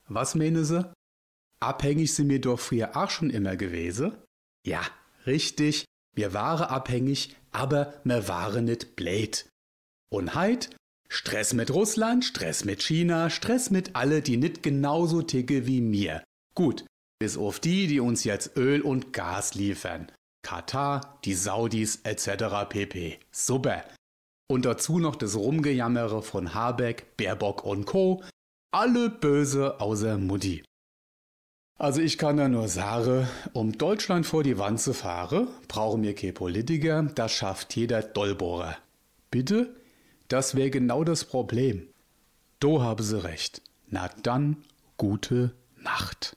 Was 0.08 0.34
meinen 0.34 0.64
Sie? 0.64 0.90
Abhängig 1.60 2.14
sind 2.14 2.28
wir 2.28 2.40
doch 2.40 2.58
früher 2.58 2.96
auch 2.96 3.10
schon 3.10 3.30
immer 3.30 3.56
gewesen? 3.56 4.16
Ja, 4.66 4.82
richtig, 5.26 5.84
wir 6.14 6.34
waren 6.34 6.64
abhängig, 6.64 7.36
aber 7.50 8.00
wir 8.04 8.28
waren 8.28 8.64
nicht 8.64 8.96
blöd. 8.96 9.48
Und 10.10 10.34
heit? 10.34 10.74
Stress 11.08 11.52
mit 11.52 11.70
Russland, 11.72 12.24
Stress 12.24 12.64
mit 12.64 12.82
China, 12.82 13.28
Stress 13.28 13.70
mit 13.70 13.94
alle, 13.94 14.22
die 14.22 14.38
nicht 14.38 14.62
genauso 14.62 15.20
ticke 15.20 15.66
wie 15.66 15.82
mir. 15.82 16.24
Gut, 16.54 16.86
bis 17.18 17.36
auf 17.36 17.60
die, 17.60 17.86
die 17.86 18.00
uns 18.00 18.24
jetzt 18.24 18.56
Öl 18.56 18.80
und 18.80 19.12
Gas 19.12 19.54
liefern. 19.54 20.10
Katar, 20.42 21.18
die 21.24 21.34
Saudis 21.34 22.00
etc. 22.04 22.68
pp. 22.68 23.18
Super. 23.30 23.84
Und 24.50 24.64
dazu 24.64 24.98
noch 24.98 25.16
das 25.16 25.36
Rumgejammere 25.36 26.22
von 26.22 26.54
Habeck, 26.54 27.16
Baerbock 27.16 27.64
und 27.64 27.86
Co. 27.86 28.22
Alle 28.72 29.08
böse 29.08 29.80
außer 29.80 30.18
Mutti. 30.18 30.62
Also 31.78 32.00
ich 32.00 32.18
kann 32.18 32.36
da 32.36 32.48
nur 32.48 32.68
sagen, 32.68 33.26
um 33.54 33.76
Deutschland 33.76 34.26
vor 34.26 34.42
die 34.42 34.58
Wand 34.58 34.80
zu 34.80 34.92
fahren, 34.92 35.48
brauchen 35.68 36.02
wir 36.02 36.14
keine 36.14 36.32
Politiker, 36.32 37.02
das 37.02 37.32
schafft 37.32 37.74
jeder 37.74 38.02
Dollbohrer. 38.02 38.76
Bitte? 39.30 39.74
Das 40.28 40.54
wäre 40.54 40.70
genau 40.70 41.02
das 41.04 41.24
Problem. 41.24 41.88
Do 42.60 42.82
habe 42.82 43.02
sie 43.02 43.22
recht. 43.22 43.62
Na 43.88 44.08
dann, 44.22 44.58
gute 44.96 45.54
Nacht. 45.76 46.36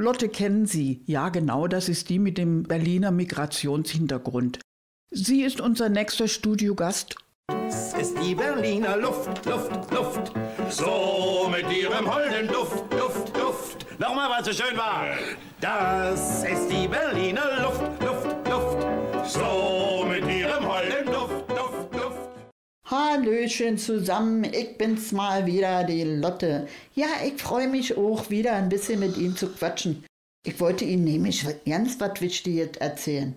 Lotte 0.00 0.30
kennen 0.30 0.64
Sie. 0.64 1.02
Ja, 1.04 1.28
genau, 1.28 1.66
das 1.66 1.90
ist 1.90 2.08
die 2.08 2.18
mit 2.18 2.38
dem 2.38 2.62
Berliner 2.62 3.10
Migrationshintergrund. 3.10 4.58
Sie 5.10 5.42
ist 5.42 5.60
unser 5.60 5.90
nächster 5.90 6.26
Studiogast. 6.26 7.16
Es 7.68 7.92
ist 7.92 8.16
die 8.22 8.34
Berliner 8.34 8.96
Luft, 8.96 9.44
Luft, 9.44 9.92
Luft. 9.92 10.32
So 10.70 11.50
mit 11.50 11.70
ihrem 11.70 12.12
holden 12.12 12.48
Duft, 12.48 12.90
Duft, 12.90 13.36
Duft. 13.36 13.86
Nochmal, 14.00 14.30
was 14.30 14.46
so 14.46 14.52
schön 14.52 14.76
war. 14.78 15.04
Das 15.60 16.44
ist 16.44 16.68
die 16.68 16.88
Berliner 16.88 17.60
Luft, 17.60 18.02
Luft, 18.02 18.48
Luft. 18.48 19.30
So 19.30 20.06
mit 20.08 20.29
Hallöchen 22.90 23.78
zusammen, 23.78 24.42
ich 24.42 24.76
bin's 24.76 25.12
mal 25.12 25.46
wieder, 25.46 25.84
die 25.84 26.02
Lotte. 26.02 26.66
Ja, 26.96 27.06
ich 27.24 27.40
freue 27.40 27.68
mich 27.68 27.96
auch 27.96 28.30
wieder 28.30 28.54
ein 28.54 28.68
bisschen 28.68 28.98
mit 28.98 29.16
Ihnen 29.16 29.36
zu 29.36 29.48
quatschen. 29.48 30.04
Ich 30.44 30.58
wollte 30.58 30.84
Ihnen 30.84 31.04
nämlich 31.04 31.46
ganz 31.64 32.00
was 32.00 32.20
Wichtiges 32.20 32.78
erzählen. 32.78 33.36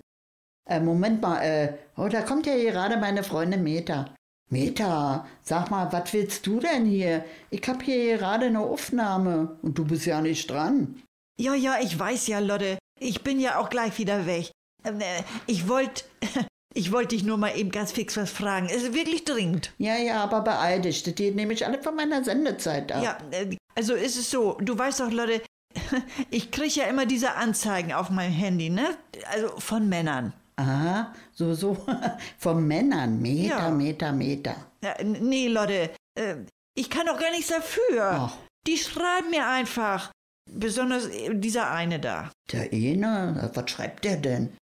Äh, 0.68 0.80
Moment 0.80 1.22
mal, 1.22 1.40
äh, 1.42 1.74
oh, 1.96 2.08
da 2.08 2.22
kommt 2.22 2.46
ja 2.46 2.56
gerade 2.56 2.96
meine 2.96 3.22
Freundin 3.22 3.62
Meta. 3.62 4.12
Meta, 4.50 5.24
sag 5.42 5.70
mal, 5.70 5.92
was 5.92 6.12
willst 6.12 6.44
du 6.48 6.58
denn 6.58 6.84
hier? 6.86 7.24
Ich 7.50 7.62
hab 7.68 7.82
hier 7.82 8.18
gerade 8.18 8.46
eine 8.46 8.58
Aufnahme 8.58 9.56
und 9.62 9.78
du 9.78 9.84
bist 9.84 10.06
ja 10.06 10.20
nicht 10.20 10.50
dran. 10.50 11.00
Ja, 11.38 11.54
ja, 11.54 11.76
ich 11.80 11.96
weiß 11.96 12.26
ja, 12.26 12.40
Lotte. 12.40 12.78
Ich 12.98 13.22
bin 13.22 13.38
ja 13.38 13.58
auch 13.60 13.70
gleich 13.70 13.98
wieder 13.98 14.26
weg. 14.26 14.50
Ähm, 14.84 15.00
äh, 15.00 15.22
Ich 15.46 15.68
wollte. 15.68 16.02
Ich 16.76 16.90
wollte 16.90 17.14
dich 17.14 17.24
nur 17.24 17.36
mal 17.36 17.56
eben 17.56 17.70
ganz 17.70 17.92
fix 17.92 18.16
was 18.16 18.30
fragen. 18.30 18.66
Es 18.66 18.82
ist 18.82 18.94
wirklich 18.94 19.24
dringend. 19.24 19.72
Ja, 19.78 19.96
ja, 19.96 20.22
aber 20.22 20.40
beeil 20.40 20.80
dich, 20.80 21.04
das 21.04 21.14
geht 21.14 21.36
nämlich 21.36 21.64
alle 21.64 21.80
von 21.80 21.94
meiner 21.94 22.24
Sendezeit 22.24 22.90
ab. 22.90 23.02
Ja, 23.02 23.18
äh, 23.30 23.56
also 23.76 23.94
ist 23.94 24.16
es 24.16 24.30
so. 24.30 24.58
Du 24.60 24.76
weißt 24.76 25.00
doch, 25.00 25.10
Lotte, 25.12 25.40
ich 26.30 26.50
kriege 26.50 26.80
ja 26.80 26.84
immer 26.86 27.06
diese 27.06 27.34
Anzeigen 27.34 27.92
auf 27.92 28.10
meinem 28.10 28.32
Handy, 28.32 28.70
ne? 28.70 28.96
Also 29.32 29.48
von 29.58 29.88
Männern. 29.88 30.32
Aha, 30.56 31.12
so, 31.32 31.54
so, 31.54 31.76
von 32.38 32.66
Männern, 32.66 33.20
Meter, 33.20 33.58
Ja. 33.58 33.70
Meter, 33.70 34.12
Meter. 34.12 34.56
Ja, 34.82 34.94
nee, 35.02 35.46
Lotte, 35.48 35.90
äh, 36.18 36.36
ich 36.76 36.90
kann 36.90 37.06
doch 37.06 37.18
gar 37.18 37.30
nichts 37.30 37.48
dafür. 37.48 38.10
Ach. 38.12 38.36
Die 38.66 38.78
schreiben 38.78 39.30
mir 39.30 39.46
einfach. 39.46 40.10
Besonders 40.50 41.06
äh, 41.06 41.34
dieser 41.34 41.70
eine 41.70 42.00
da. 42.00 42.30
Der 42.52 42.72
eine, 42.72 43.50
was 43.54 43.70
schreibt 43.70 44.04
der 44.04 44.16
denn? 44.16 44.56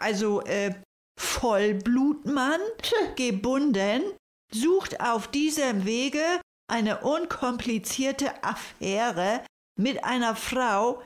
Also, 0.00 0.42
äh, 0.42 0.74
Vollblutmann, 1.16 2.60
gebunden, 3.16 4.02
sucht 4.52 5.00
auf 5.00 5.28
diesem 5.28 5.84
Wege 5.84 6.24
eine 6.70 7.00
unkomplizierte 7.00 8.42
Affäre 8.42 9.44
mit 9.76 10.04
einer 10.04 10.36
Frau, 10.36 11.02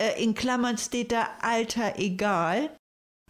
äh, 0.00 0.22
in 0.22 0.34
Klammern 0.34 0.78
steht 0.78 1.12
da 1.12 1.28
Alter 1.40 1.98
egal. 1.98 2.76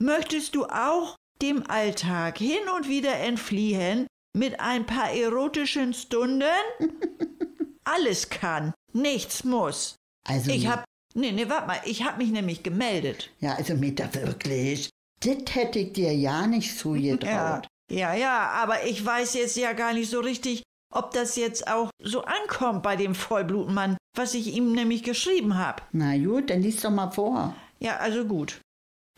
Möchtest 0.01 0.55
du 0.55 0.67
auch 0.67 1.17
dem 1.41 1.69
Alltag 1.69 2.39
hin 2.39 2.69
und 2.77 2.89
wieder 2.89 3.15
entfliehen 3.17 4.07
mit 4.37 4.61
ein 4.61 4.87
paar 4.87 5.11
erotischen 5.11 5.93
Stunden? 5.95 6.45
Alles 7.85 8.29
kann, 8.31 8.73
nichts 8.93 9.45
muss. 9.45 9.97
Also, 10.27 10.51
Ich 10.53 10.69
hab, 10.69 10.85
nee, 11.15 11.33
nee, 11.33 11.49
warte 11.49 11.67
mal, 11.67 11.81
ich 11.85 12.05
hab 12.05 12.19
mich 12.19 12.31
nämlich 12.31 12.63
gemeldet. 12.63 13.31
Ja, 13.41 13.55
also 13.55 13.75
Meter, 13.75 14.13
wirklich. 14.15 14.89
Das 15.25 15.55
hätte 15.55 15.79
ich 15.79 15.93
dir 15.93 16.15
ja 16.15 16.47
nicht 16.47 16.77
zugetraut. 16.77 17.27
Ja, 17.27 17.63
ja, 17.91 18.15
ja, 18.15 18.51
aber 18.51 18.85
ich 18.85 19.05
weiß 19.05 19.35
jetzt 19.35 19.57
ja 19.57 19.73
gar 19.73 19.93
nicht 19.93 20.11
so 20.11 20.21
richtig, 20.21 20.63
ob 20.93 21.13
das 21.13 21.37
jetzt 21.37 21.69
auch 21.69 21.91
so 22.03 22.23
ankommt 22.23 22.83
bei 22.83 22.97
dem 22.97 23.15
Vollblutmann, 23.15 23.97
was 24.17 24.35
ich 24.35 24.55
ihm 24.55 24.73
nämlich 24.73 25.03
geschrieben 25.03 25.57
habe. 25.57 25.83
Na 25.93 26.17
gut, 26.19 26.51
dann 26.51 26.63
lies 26.63 26.83
doch 26.83 26.91
mal 26.91 27.11
vor. 27.11 27.55
Ja, 27.79 27.97
also 27.97 28.25
gut. 28.25 28.61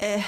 Äh, 0.01 0.21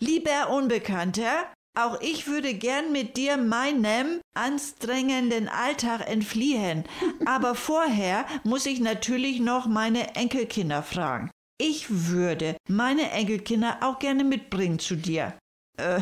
lieber 0.00 0.50
Unbekannter, 0.50 1.52
auch 1.76 2.00
ich 2.00 2.26
würde 2.26 2.54
gern 2.54 2.92
mit 2.92 3.16
dir 3.16 3.36
meinem 3.36 4.20
anstrengenden 4.34 5.48
Alltag 5.48 6.08
entfliehen, 6.08 6.84
aber 7.26 7.54
vorher 7.54 8.26
muss 8.44 8.66
ich 8.66 8.80
natürlich 8.80 9.40
noch 9.40 9.66
meine 9.66 10.14
Enkelkinder 10.14 10.82
fragen. 10.82 11.30
Ich 11.60 11.86
würde 11.88 12.56
meine 12.68 13.10
Enkelkinder 13.10 13.78
auch 13.82 13.98
gerne 13.98 14.24
mitbringen 14.24 14.78
zu 14.78 14.96
dir. 14.96 15.38
Äh, 15.78 16.00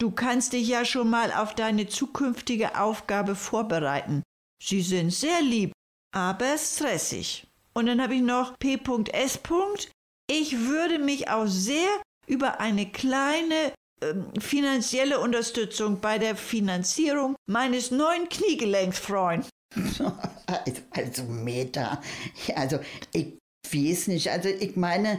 du 0.00 0.10
kannst 0.10 0.52
dich 0.52 0.68
ja 0.68 0.84
schon 0.84 1.10
mal 1.10 1.32
auf 1.32 1.54
deine 1.54 1.88
zukünftige 1.88 2.80
Aufgabe 2.80 3.34
vorbereiten. 3.34 4.22
Sie 4.62 4.80
sind 4.80 5.10
sehr 5.10 5.42
lieb, 5.42 5.72
aber 6.14 6.56
stressig. 6.56 7.46
Und 7.74 7.86
dann 7.86 8.00
habe 8.00 8.14
ich 8.14 8.22
noch 8.22 8.58
P.S. 8.58 9.40
Ich 10.30 10.58
würde 10.58 10.98
mich 10.98 11.28
auch 11.28 11.46
sehr 11.46 12.00
über 12.26 12.60
eine 12.60 12.90
kleine 12.90 13.72
ähm, 14.02 14.32
finanzielle 14.40 15.20
Unterstützung 15.20 16.00
bei 16.00 16.18
der 16.18 16.36
Finanzierung 16.36 17.36
meines 17.46 17.90
neuen 17.90 18.28
Kniegelenks 18.28 18.98
freuen. 18.98 19.44
Also. 20.92 21.22
Ja, 22.46 22.56
also, 22.56 22.78
ich 23.12 23.38
weiß 23.72 24.08
nicht. 24.08 24.30
Also, 24.30 24.48
ich 24.48 24.76
meine, 24.76 25.18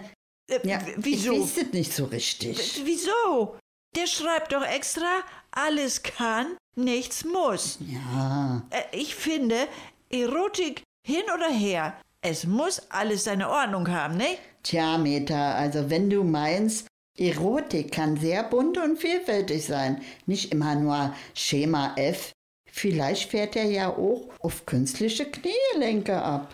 Äh, 0.49 0.67
ja, 0.67 0.79
wieso? 0.97 1.33
ich 1.33 1.39
weiß 1.41 1.57
es 1.67 1.73
nicht 1.73 1.93
so 1.93 2.05
richtig. 2.05 2.81
Wieso? 2.85 3.57
Der 3.95 4.07
schreibt 4.07 4.51
doch 4.53 4.63
extra, 4.65 5.21
alles 5.51 6.03
kann, 6.03 6.57
nichts 6.75 7.23
muss. 7.25 7.79
Ja, 7.89 8.61
Äh, 8.69 8.83
ich 8.97 9.15
finde, 9.15 9.67
Erotik 10.09 10.83
hin 11.07 11.23
oder 11.33 11.49
her, 11.49 11.95
es 12.21 12.45
muss 12.45 12.81
alles 12.89 13.23
seine 13.23 13.49
Ordnung 13.49 13.87
haben, 13.89 14.17
ne? 14.17 14.37
tja, 14.63 14.97
Meter, 14.97 15.55
also 15.55 15.89
wenn 15.89 16.09
du 16.09 16.23
meinst, 16.23 16.87
Erotik 17.17 17.91
kann 17.93 18.17
sehr 18.17 18.43
bunt 18.43 18.77
und 18.77 18.97
vielfältig 18.97 19.63
sein. 19.65 20.01
Nicht 20.25 20.51
immer 20.51 20.75
nur 20.75 21.15
Schema 21.33 21.93
F. 21.95 22.31
Vielleicht 22.69 23.29
fährt 23.31 23.55
er 23.55 23.65
ja 23.65 23.89
auch 23.89 24.27
auf 24.39 24.65
künstliche 24.65 25.25
Kniegelenke 25.25 26.21
ab. 26.21 26.53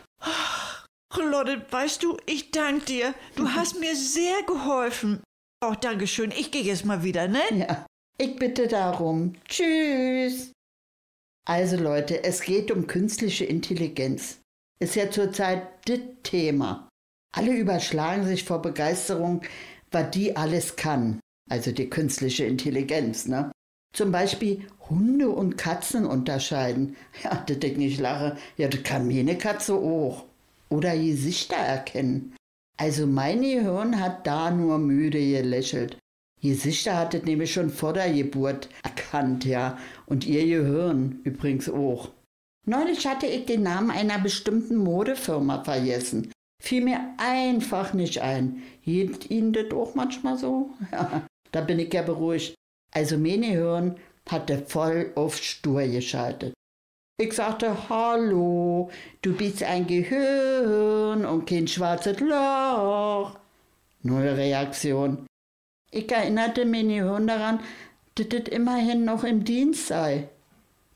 Oh, 1.17 1.21
Lotte, 1.21 1.65
weißt 1.69 2.03
du, 2.03 2.17
ich 2.25 2.51
danke 2.51 2.85
dir. 2.85 3.13
Du 3.35 3.49
hast 3.49 3.79
mir 3.79 3.95
sehr 3.95 4.43
geholfen. 4.43 5.21
Oh, 5.63 5.73
Dankeschön. 5.79 6.31
Ich 6.31 6.51
gehe 6.51 6.63
jetzt 6.63 6.85
mal 6.85 7.03
wieder, 7.03 7.27
ne? 7.27 7.41
Ja, 7.51 7.85
ich 8.17 8.35
bitte 8.37 8.67
darum. 8.67 9.33
Tschüss. 9.47 10.51
Also 11.45 11.75
Leute, 11.77 12.23
es 12.23 12.41
geht 12.41 12.71
um 12.71 12.87
künstliche 12.87 13.45
Intelligenz. 13.45 14.39
Ist 14.79 14.95
ja 14.95 15.11
zurzeit 15.11 15.67
das 15.85 15.99
Thema. 16.23 16.87
Alle 17.35 17.53
überschlagen 17.53 18.25
sich 18.25 18.43
vor 18.43 18.61
Begeisterung, 18.61 19.41
was 19.91 20.11
die 20.11 20.35
alles 20.35 20.75
kann. 20.75 21.19
Also 21.49 21.71
die 21.71 21.89
künstliche 21.89 22.45
Intelligenz, 22.45 23.27
ne? 23.27 23.51
Zum 23.93 24.11
Beispiel 24.11 24.65
Hunde 24.89 25.29
und 25.29 25.57
Katzen 25.57 26.05
unterscheiden. 26.05 26.95
Ja, 27.23 27.43
das 27.45 27.57
ich 27.61 27.99
lache. 27.99 28.37
Ja, 28.57 28.69
das 28.69 28.83
kann 28.83 29.07
meine 29.07 29.37
Katze 29.37 29.73
auch. 29.73 30.25
Oder 30.71 30.97
Gesichter 30.97 31.57
erkennen. 31.57 32.35
Also 32.77 33.05
mein 33.05 33.41
Gehirn 33.41 33.99
hat 33.99 34.25
da 34.25 34.49
nur 34.49 34.79
müde 34.79 35.19
gelächelt. 35.19 35.97
Gesichter 36.41 36.97
hat 36.97 37.13
es 37.13 37.23
nämlich 37.23 37.53
schon 37.53 37.69
vor 37.69 37.93
der 37.93 38.11
Geburt 38.11 38.69
erkannt, 38.83 39.45
ja. 39.45 39.77
Und 40.07 40.25
ihr 40.25 40.43
Gehirn 40.45 41.19
übrigens 41.23 41.69
auch. 41.69 42.09
Neulich 42.65 43.05
hatte 43.05 43.27
ich 43.27 43.45
den 43.45 43.63
Namen 43.63 43.91
einer 43.91 44.17
bestimmten 44.17 44.77
Modefirma 44.77 45.63
vergessen. 45.63 46.31
Fiel 46.61 46.83
mir 46.83 46.99
einfach 47.17 47.93
nicht 47.93 48.21
ein. 48.21 48.63
Geht 48.83 49.29
Ihnen 49.29 49.53
das 49.53 49.71
auch 49.71 49.95
manchmal 49.95 50.37
so? 50.37 50.71
Da 51.53 51.59
bin 51.59 51.79
ich 51.79 51.93
ja 51.93 52.01
beruhigt. 52.01 52.55
Also 52.93 53.17
mein 53.17 53.41
Gehirn 53.41 53.97
hatte 54.29 54.57
voll 54.57 55.11
auf 55.15 55.35
stur 55.35 55.83
geschaltet. 55.83 56.53
Ich 57.21 57.33
sagte, 57.33 57.87
hallo, 57.87 58.89
du 59.21 59.35
bist 59.35 59.61
ein 59.61 59.85
Gehirn 59.85 61.23
und 61.23 61.45
kein 61.45 61.67
schwarzes 61.67 62.19
Loch. 62.19 63.37
Null 64.01 64.27
Reaktion. 64.27 65.27
Ich 65.91 66.11
erinnerte 66.11 66.65
mein 66.65 66.87
Gehirn 66.87 67.27
daran, 67.27 67.59
dass 68.15 68.29
das 68.29 68.49
immerhin 68.49 69.05
noch 69.05 69.23
im 69.23 69.43
Dienst 69.43 69.85
sei. 69.85 70.29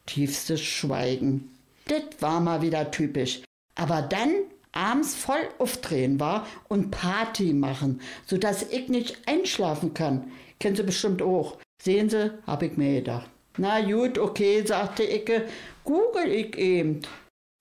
Tiefstes 0.07 0.61
Schweigen. 0.61 1.55
Das 1.87 2.01
war 2.21 2.39
mal 2.39 2.63
wieder 2.63 2.89
typisch. 2.89 3.43
Aber 3.75 4.01
dann 4.01 4.31
abends 4.71 5.13
voll 5.13 5.47
aufdrehen 5.59 6.19
war 6.19 6.47
und 6.69 6.89
Party 6.89 7.53
machen, 7.53 8.01
sodass 8.25 8.63
ich 8.71 8.89
nicht 8.89 9.15
einschlafen 9.27 9.93
kann. 9.93 10.31
Kennen 10.59 10.75
Sie 10.75 10.81
bestimmt 10.81 11.21
auch. 11.21 11.59
Sehen 11.79 12.09
Sie, 12.09 12.31
hab 12.47 12.63
ich 12.63 12.77
mir 12.77 12.95
gedacht. 12.95 13.29
Na 13.57 13.79
gut, 13.79 14.17
okay, 14.17 14.65
sagte 14.65 15.03
Icke, 15.03 15.47
google 15.85 16.27
ich 16.27 16.57
eben. 16.57 17.01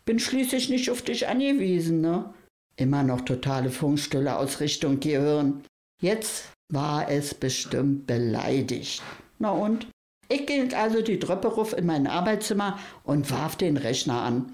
Bin 0.05 0.19
schließlich 0.19 0.69
nicht 0.69 0.91
auf 0.91 1.03
dich 1.03 1.29
angewiesen, 1.29 2.01
ne? 2.01 2.35
Immer 2.77 3.05
noch 3.05 3.21
totale 3.21 3.71
Funkstille 3.71 4.37
aus 4.37 4.61
Richtung 4.61 4.99
Gehirn. 4.99 5.63
Jetzt 6.03 6.51
war 6.73 7.09
es 7.09 7.35
bestimmt 7.35 8.07
beleidigt. 8.07 9.03
Na 9.39 9.53
und? 9.53 9.87
Ich 10.29 10.47
ging 10.47 10.73
also 10.75 11.03
die 11.03 11.19
Treppe 11.19 11.49
ruf 11.49 11.73
in 11.73 11.87
mein 11.87 12.07
Arbeitszimmer 12.07 12.79
und 13.05 13.31
warf 13.31 13.57
den 13.57 13.77
Rechner 13.77 14.23
an. 14.23 14.53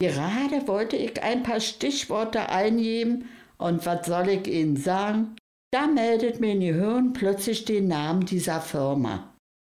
Gerade 0.00 0.68
wollte 0.68 0.96
ich 0.96 1.22
ein 1.22 1.42
paar 1.42 1.60
Stichworte 1.60 2.50
eingeben 2.50 3.28
und 3.58 3.86
was 3.86 4.06
soll 4.06 4.28
ich 4.28 4.46
Ihnen 4.46 4.76
sagen? 4.76 5.36
Da 5.72 5.86
meldet 5.86 6.40
mir 6.40 6.52
in 6.52 6.60
Gehirn 6.60 7.12
plötzlich 7.12 7.64
den 7.64 7.88
Namen 7.88 8.26
dieser 8.26 8.60
Firma. 8.60 9.35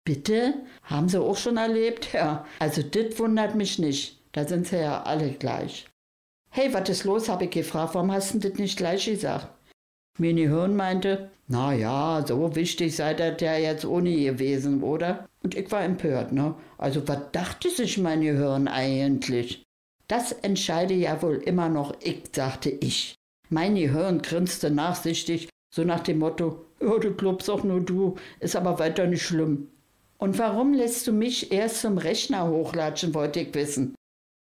Bitte? 0.08 0.54
Haben 0.84 1.10
Sie 1.10 1.20
auch 1.20 1.36
schon 1.36 1.58
erlebt? 1.58 2.14
Ja, 2.14 2.46
also 2.60 2.80
das 2.80 3.18
wundert 3.18 3.54
mich 3.54 3.78
nicht. 3.78 4.18
Da 4.32 4.48
sind 4.48 4.66
sie 4.66 4.78
ja 4.78 5.02
alle 5.02 5.32
gleich. 5.32 5.86
Hey, 6.48 6.72
was 6.72 6.88
ist 6.88 7.04
los? 7.04 7.28
habe 7.28 7.44
ich 7.44 7.50
gefragt. 7.50 7.94
Warum 7.94 8.10
hast 8.10 8.32
du 8.32 8.38
das 8.38 8.54
nicht 8.58 8.78
gleich 8.78 9.04
gesagt? 9.04 9.48
Mein 10.18 10.36
Gehirn 10.36 10.74
meinte, 10.76 11.30
na 11.46 11.74
ja, 11.74 12.24
so 12.26 12.56
wichtig 12.56 12.96
sei 12.96 13.12
das 13.12 13.38
ja 13.42 13.58
jetzt 13.58 13.84
ohne 13.84 14.16
gewesen, 14.16 14.82
oder? 14.82 15.28
Und 15.42 15.54
ich 15.54 15.70
war 15.70 15.84
empört, 15.84 16.32
ne? 16.32 16.54
Also 16.78 17.06
was 17.06 17.30
dachte 17.32 17.68
sich 17.68 17.98
mein 17.98 18.22
Gehirn 18.22 18.66
eigentlich? 18.66 19.62
Das 20.06 20.32
entscheide 20.32 20.94
ja 20.94 21.20
wohl 21.20 21.36
immer 21.36 21.68
noch 21.68 21.94
ich, 22.00 22.22
sagte 22.32 22.70
ich. 22.70 23.14
Mein 23.50 23.74
Gehirn 23.74 24.22
grinste 24.22 24.70
nachsichtig, 24.70 25.50
so 25.70 25.84
nach 25.84 26.00
dem 26.00 26.20
Motto, 26.20 26.64
ja, 26.80 26.96
du 26.96 27.12
glaubst 27.12 27.50
auch 27.50 27.62
nur 27.62 27.80
du, 27.82 28.16
ist 28.40 28.56
aber 28.56 28.78
weiter 28.78 29.06
nicht 29.06 29.22
schlimm. 29.22 29.68
Und 30.20 30.38
warum 30.38 30.74
lässt 30.74 31.06
du 31.06 31.12
mich 31.12 31.52
erst 31.52 31.80
zum 31.80 31.96
Rechner 31.96 32.48
hochlatschen, 32.48 33.14
wollte 33.14 33.40
ich 33.40 33.54
wissen. 33.54 33.94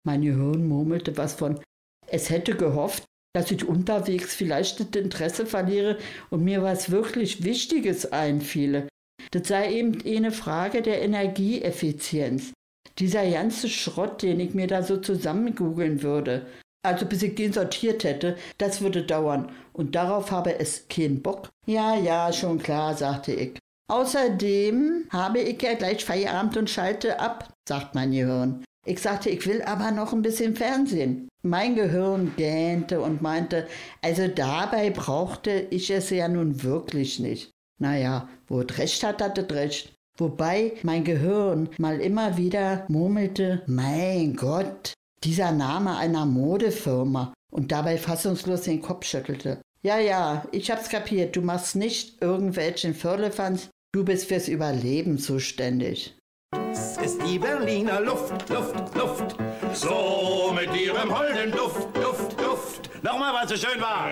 Mein 0.06 0.22
Gehirn 0.22 0.68
murmelte 0.68 1.18
was 1.18 1.34
von, 1.34 1.60
es 2.08 2.30
hätte 2.30 2.56
gehofft, 2.56 3.04
dass 3.36 3.52
ich 3.52 3.68
unterwegs 3.68 4.34
vielleicht 4.34 4.80
das 4.80 5.02
Interesse 5.02 5.46
verliere 5.46 5.98
und 6.30 6.44
mir 6.44 6.64
was 6.64 6.92
wirklich 6.92 7.44
Wichtiges 7.44 8.12
einfiele. 8.14 8.88
Das 9.32 9.48
sei 9.48 9.74
eben 9.74 10.02
eine 10.06 10.32
Frage 10.32 10.82
der 10.82 11.02
Energieeffizienz. 11.02 12.54
Dieser 13.00 13.30
ganze 13.30 13.68
Schrott, 13.68 14.22
den 14.22 14.40
ich 14.40 14.54
mir 14.54 14.68
da 14.68 14.84
so 14.84 14.98
zusammengoogeln 14.98 16.02
würde. 16.02 16.46
Also 16.86 17.06
bis 17.06 17.24
ich 17.24 17.36
den 17.36 17.52
sortiert 17.52 18.04
hätte, 18.04 18.38
das 18.58 18.80
würde 18.80 19.04
dauern. 19.04 19.52
Und 19.74 19.96
darauf 19.96 20.32
habe 20.32 20.60
es 20.60 20.88
keinen 20.88 21.22
Bock. 21.22 21.50
Ja, 21.66 21.98
ja, 21.98 22.32
schon 22.32 22.60
klar, 22.60 22.96
sagte 22.96 23.34
ich. 23.34 23.60
Außerdem 23.88 25.08
habe 25.12 25.40
ich 25.40 25.62
ja 25.62 25.76
gleich 25.76 26.04
Feierabend 26.04 26.58
und 26.58 26.70
schalte 26.70 27.20
ab, 27.20 27.54
sagt 27.68 27.94
mein 27.94 28.12
Gehirn. 28.12 28.64
Ich 28.86 29.00
sagte, 29.00 29.30
ich 29.30 29.46
will 29.48 29.62
aber 29.62 29.92
noch 29.92 30.14
ein 30.14 30.22
bisschen 30.22 30.56
Fernsehen. 30.56 31.28
Mein 31.44 31.76
Gehirn 31.76 32.34
gähnte 32.38 33.02
und 33.02 33.22
meinte, 33.22 33.68
also 34.02 34.28
dabei 34.28 34.90
brauchte 34.90 35.68
ich 35.70 35.92
es 35.92 36.10
ja 36.10 36.28
nun 36.28 36.64
wirklich 36.64 37.20
nicht. 37.20 37.52
Naja, 37.80 38.30
wo 38.48 38.62
es 38.62 38.78
recht 38.78 39.04
hat, 39.04 39.22
hat 39.22 39.38
es 39.38 39.56
recht. 39.56 39.94
Wobei 40.18 40.74
mein 40.84 41.04
Gehirn 41.04 41.70
mal 41.78 42.00
immer 42.00 42.38
wieder 42.38 42.86
murmelte, 42.88 43.64
mein 43.68 44.36
Gott, 44.36 44.94
dieser 45.24 45.52
Name 45.52 45.98
einer 45.98 46.26
Modefirma 46.26 47.34
und 47.52 47.72
dabei 47.72 47.98
fassungslos 47.98 48.62
den 48.62 48.82
Kopf 48.82 49.06
schüttelte. 49.06 49.60
Ja, 49.82 50.00
ja, 50.00 50.46
ich 50.52 50.72
hab's 50.72 50.90
kapiert, 50.90 51.36
du 51.36 51.42
machst 51.42 51.76
nicht 51.76 52.22
irgendwelchen 52.22 52.96
Firlefanz, 52.96 53.70
du 53.96 54.04
bist 54.04 54.28
fürs 54.28 54.50
Überleben 54.50 55.18
zuständig. 55.18 56.18
Das 56.52 56.98
ist 56.98 57.22
die 57.26 57.40
Berliner 57.40 58.02
Luft, 58.02 58.50
Luft, 58.50 58.94
Luft. 58.94 59.38
So 59.74 60.54
mit 60.54 60.76
ihrem 60.76 61.18
holden 61.18 61.52
Duft, 61.52 61.96
Duft, 61.96 62.38
Duft. 62.38 62.90
Nochmal, 63.04 63.34
was 63.34 63.50
so 63.50 63.56
schön 63.56 63.80
war. 63.80 64.10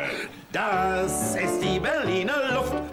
Das 0.53 1.35
ist 1.35 1.59
die 1.59 1.79
Berliner 1.79 2.53
Luft. 2.53 2.92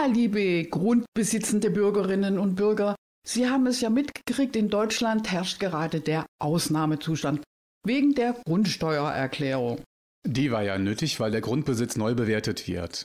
Ja, 0.00 0.06
liebe 0.06 0.64
grundbesitzende 0.64 1.70
Bürgerinnen 1.70 2.38
und 2.38 2.54
Bürger, 2.54 2.96
Sie 3.26 3.50
haben 3.50 3.66
es 3.66 3.82
ja 3.82 3.90
mitgekriegt, 3.90 4.56
in 4.56 4.70
Deutschland 4.70 5.30
herrscht 5.30 5.60
gerade 5.60 6.00
der 6.00 6.24
Ausnahmezustand 6.40 7.42
wegen 7.86 8.14
der 8.14 8.34
Grundsteuererklärung. 8.46 9.82
Die 10.26 10.50
war 10.52 10.62
ja 10.62 10.78
nötig, 10.78 11.20
weil 11.20 11.32
der 11.32 11.42
Grundbesitz 11.42 11.96
neu 11.96 12.14
bewertet 12.14 12.66
wird. 12.66 13.04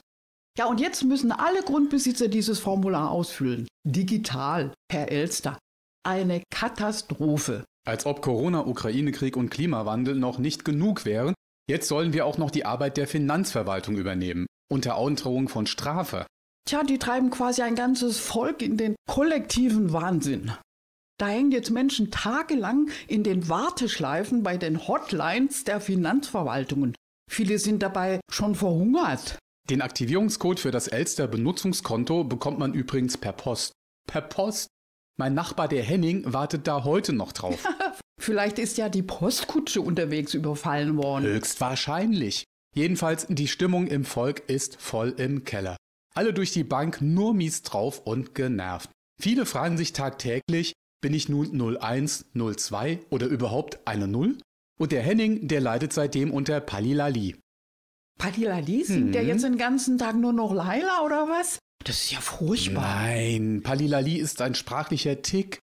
Ja, 0.58 0.68
und 0.68 0.80
jetzt 0.80 1.04
müssen 1.04 1.34
alle 1.34 1.64
Grundbesitzer 1.64 2.30
dieses 2.30 2.60
Formular 2.60 3.12
ausfüllen. 3.12 3.68
Digital, 3.86 4.74
per 4.88 5.12
Elster. 5.12 5.58
Eine 6.08 6.43
Katastrophe. 6.50 7.66
Als 7.86 8.06
ob 8.06 8.22
Corona, 8.22 8.66
Ukraine-Krieg 8.66 9.36
und 9.36 9.50
Klimawandel 9.50 10.16
noch 10.16 10.38
nicht 10.38 10.64
genug 10.64 11.04
wären, 11.04 11.34
jetzt 11.70 11.89
sollen 11.89 12.14
wir 12.14 12.26
auch 12.26 12.38
noch 12.38 12.52
die 12.52 12.66
Arbeit 12.66 12.96
der 12.96 13.08
Finanzverwaltung 13.08 13.98
übernehmen, 13.98 14.46
unter 14.72 14.96
Androhung 14.98 15.50
von 15.50 15.68
Strafe. 15.68 16.26
Tja, 16.68 16.84
die 16.84 16.97
treiben 16.97 17.30
quasi 17.30 17.61
ein 17.61 17.76
ganzes 17.76 18.20
Volk 18.20 18.63
in 18.63 18.76
den 18.76 18.95
kollektiven 19.07 19.93
Wahnsinn. 19.93 20.51
Da 21.20 21.28
hängen 21.28 21.51
jetzt 21.51 21.70
Menschen 21.70 22.09
tagelang 22.09 22.89
in 23.07 23.24
den 23.24 23.47
Warteschleifen 23.47 24.41
bei 24.41 24.57
den 24.57 24.88
Hotlines 24.88 25.63
der 25.63 25.80
Finanzverwaltungen. 25.80 26.95
Viele 27.32 27.59
sind 27.59 27.84
dabei 27.84 28.20
schon 28.32 28.55
verhungert. 28.55 29.38
Den 29.70 29.82
Aktivierungscode 29.82 30.59
für 30.59 30.72
das 30.72 30.88
Elster 30.88 31.28
Benutzungskonto 31.28 32.24
bekommt 32.24 32.59
man 32.59 32.74
übrigens 32.74 33.18
per 33.18 33.32
Post. 33.34 33.72
Per 34.07 34.22
Post? 34.22 34.68
Mein 35.18 35.34
Nachbar 35.34 35.68
der 35.68 35.84
Henning 35.84 36.34
wartet 36.34 36.68
da 36.68 36.84
heute 36.84 37.13
noch 37.13 37.32
drauf. 37.32 37.63
Vielleicht 38.20 38.59
ist 38.59 38.78
ja 38.78 38.89
die 38.89 39.03
Postkutsche 39.03 39.82
unterwegs 39.82 40.34
überfallen 40.34 40.97
worden. 40.97 41.26
Höchstwahrscheinlich. 41.26 42.43
Jedenfalls, 42.74 43.28
die 43.30 43.47
Stimmung 43.47 43.88
im 43.88 44.03
Volk 44.03 44.49
ist 44.49 44.82
voll 44.82 45.13
im 45.18 45.45
Keller. 45.45 45.78
Alle 46.16 46.34
durch 46.34 46.51
die 46.51 46.63
Bank 46.63 47.01
nur 47.01 47.34
mies 47.34 47.61
drauf 47.61 47.99
und 47.99 48.34
genervt. 48.36 48.89
Viele 49.22 49.45
fragen 49.45 49.78
sich 49.78 49.93
tagtäglich, 49.93 50.74
bin 51.01 51.13
ich 51.13 51.30
nun 51.30 51.78
01, 51.78 52.26
02 52.34 52.99
oder 53.09 53.28
überhaupt 53.28 53.80
eine 53.86 54.07
Null? 54.07 54.38
Und 54.80 54.91
der 54.91 55.03
Henning, 55.03 55.47
der 55.47 55.61
leidet 55.61 55.93
seitdem 55.93 56.32
unter 56.32 56.59
Palilali. 56.59 57.36
Padilali 58.18 58.84
singt 58.84 59.13
der 59.13 59.22
Hm. 59.24 59.28
jetzt 59.28 59.43
den 59.43 59.57
ganzen 59.57 59.97
Tag 59.97 60.16
nur 60.16 60.34
noch 60.34 60.53
Laila 60.53 61.01
oder 61.05 61.28
was? 61.28 61.59
Das 61.84 61.97
ist 62.03 62.11
ja 62.11 62.22
furchtbar. 62.22 62.82
Nein, 62.82 63.61
Palilali 63.63 64.16
ist 64.18 64.41
ein 64.41 64.55
sprachlicher 64.55 65.22
Tick. 65.22 65.59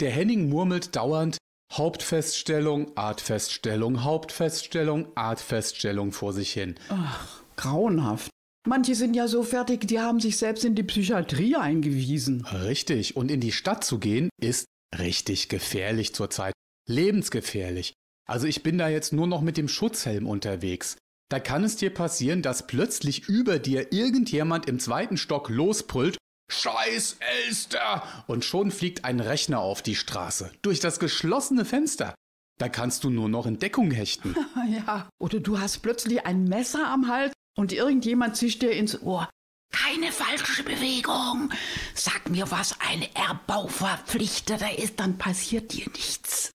Der 0.00 0.10
Henning 0.10 0.48
murmelt 0.48 0.94
dauernd 0.96 1.38
Hauptfeststellung, 1.72 2.96
Artfeststellung, 2.96 4.04
Hauptfeststellung, 4.04 5.08
Artfeststellung 5.16 6.12
vor 6.12 6.32
sich 6.32 6.52
hin. 6.52 6.74
Ach, 6.90 7.40
grauenhaft. 7.56 8.30
Manche 8.66 8.94
sind 8.94 9.14
ja 9.14 9.28
so 9.28 9.42
fertig, 9.42 9.86
die 9.86 10.00
haben 10.00 10.20
sich 10.20 10.38
selbst 10.38 10.64
in 10.64 10.74
die 10.74 10.84
Psychiatrie 10.84 11.56
eingewiesen. 11.56 12.46
Richtig, 12.46 13.14
und 13.14 13.30
in 13.30 13.40
die 13.40 13.52
Stadt 13.52 13.84
zu 13.84 13.98
gehen, 13.98 14.30
ist 14.40 14.64
richtig 14.98 15.50
gefährlich 15.50 16.14
zurzeit. 16.14 16.54
Lebensgefährlich. 16.88 17.92
Also 18.26 18.46
ich 18.46 18.62
bin 18.62 18.78
da 18.78 18.88
jetzt 18.88 19.12
nur 19.12 19.26
noch 19.26 19.42
mit 19.42 19.58
dem 19.58 19.68
Schutzhelm 19.68 20.26
unterwegs. 20.26 20.96
Da 21.30 21.40
kann 21.40 21.62
es 21.62 21.76
dir 21.76 21.92
passieren, 21.92 22.40
dass 22.40 22.66
plötzlich 22.66 23.28
über 23.28 23.58
dir 23.58 23.92
irgendjemand 23.92 24.66
im 24.66 24.78
zweiten 24.78 25.18
Stock 25.18 25.50
losbrüllt, 25.50 26.16
Scheiß 26.50 27.18
Elster! 27.46 28.02
Und 28.26 28.44
schon 28.44 28.70
fliegt 28.70 29.04
ein 29.04 29.20
Rechner 29.20 29.60
auf 29.60 29.82
die 29.82 29.94
Straße, 29.94 30.50
durch 30.62 30.80
das 30.80 30.98
geschlossene 30.98 31.64
Fenster. 31.64 32.14
Da 32.58 32.68
kannst 32.68 33.04
du 33.04 33.10
nur 33.10 33.28
noch 33.28 33.46
in 33.46 33.58
Deckung 33.58 33.90
hechten. 33.90 34.34
Ja. 34.86 35.08
Oder 35.18 35.40
du 35.40 35.58
hast 35.58 35.80
plötzlich 35.80 36.24
ein 36.24 36.44
Messer 36.44 36.86
am 36.88 37.08
Hals 37.08 37.32
und 37.56 37.72
irgendjemand 37.72 38.36
zischt 38.36 38.62
dir 38.62 38.72
ins 38.72 39.00
Ohr. 39.02 39.28
Keine 39.72 40.12
falsche 40.12 40.62
Bewegung. 40.62 41.50
Sag 41.94 42.30
mir, 42.30 42.50
was 42.50 42.76
ein 42.80 43.04
Erbauverpflichteter 43.14 44.78
ist, 44.78 45.00
dann 45.00 45.18
passiert 45.18 45.72
dir 45.72 45.86
nichts. 45.90 46.52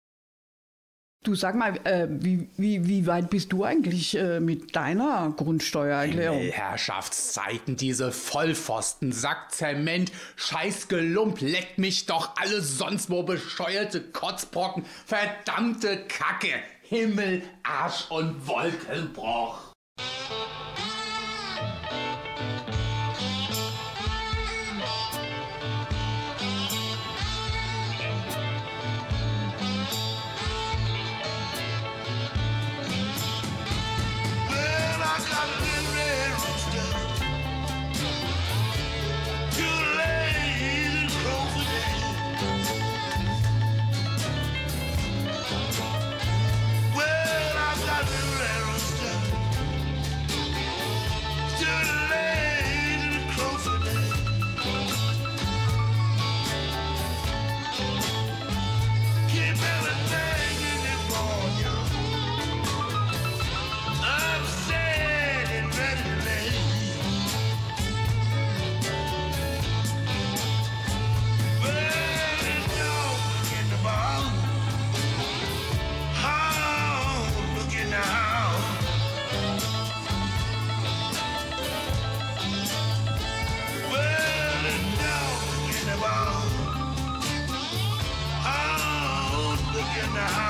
Du 1.25 1.35
sag 1.35 1.53
mal, 1.55 1.75
äh, 1.85 2.07
wie, 2.09 2.47
wie, 2.55 2.87
wie 2.87 3.05
weit 3.05 3.29
bist 3.29 3.51
du 3.51 3.65
eigentlich 3.65 4.17
äh, 4.17 4.39
mit 4.39 4.73
deiner 4.73 5.33
Grundsteuererklärung? 5.35 6.39
Herrschaftszeiten, 6.39 7.75
diese 7.75 8.13
Vollpfosten, 8.13 9.11
Sack 9.11 9.51
Zement, 9.51 10.13
scheiß 10.37 10.87
Gelump, 10.87 11.41
leckt 11.41 11.77
mich 11.77 12.05
doch 12.05 12.37
alle 12.37 12.61
sonst 12.61 13.09
wo 13.09 13.23
bescheuerte 13.23 14.01
Kotzbrocken, 14.01 14.85
verdammte 15.05 16.05
Kacke, 16.07 16.53
Himmel, 16.83 17.43
Arsch 17.63 18.09
und 18.09 18.47
Wolkenbruch. 18.47 19.73
in 90.09 90.15
the 90.15 90.21
house. 90.21 90.48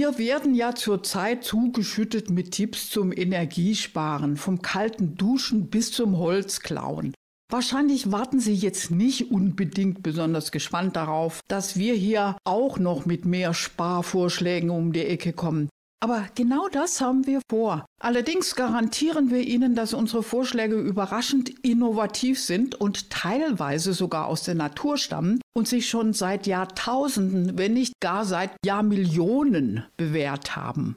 Wir 0.00 0.16
werden 0.16 0.54
ja 0.54 0.74
zurzeit 0.74 1.44
zugeschüttet 1.44 2.30
mit 2.30 2.52
Tipps 2.52 2.88
zum 2.88 3.12
Energiesparen, 3.12 4.38
vom 4.38 4.62
kalten 4.62 5.14
Duschen 5.14 5.68
bis 5.68 5.92
zum 5.92 6.16
Holzklauen. 6.16 7.12
Wahrscheinlich 7.52 8.10
warten 8.10 8.40
Sie 8.40 8.54
jetzt 8.54 8.90
nicht 8.90 9.30
unbedingt 9.30 10.02
besonders 10.02 10.52
gespannt 10.52 10.96
darauf, 10.96 11.40
dass 11.48 11.76
wir 11.76 11.92
hier 11.92 12.38
auch 12.44 12.78
noch 12.78 13.04
mit 13.04 13.26
mehr 13.26 13.52
Sparvorschlägen 13.52 14.70
um 14.70 14.94
die 14.94 15.04
Ecke 15.04 15.34
kommen. 15.34 15.68
Aber 16.02 16.26
genau 16.34 16.68
das 16.68 17.02
haben 17.02 17.26
wir 17.26 17.42
vor. 17.50 17.84
Allerdings 18.00 18.54
garantieren 18.56 19.30
wir 19.30 19.42
Ihnen, 19.42 19.74
dass 19.74 19.92
unsere 19.92 20.22
Vorschläge 20.22 20.76
überraschend 20.76 21.50
innovativ 21.62 22.40
sind 22.40 22.74
und 22.74 23.10
teilweise 23.10 23.92
sogar 23.92 24.26
aus 24.26 24.42
der 24.44 24.54
Natur 24.54 24.96
stammen 24.96 25.42
und 25.54 25.68
sich 25.68 25.90
schon 25.90 26.14
seit 26.14 26.46
Jahrtausenden, 26.46 27.58
wenn 27.58 27.74
nicht 27.74 27.92
gar 28.00 28.24
seit 28.24 28.52
Jahrmillionen 28.64 29.84
bewährt 29.98 30.56
haben. 30.56 30.96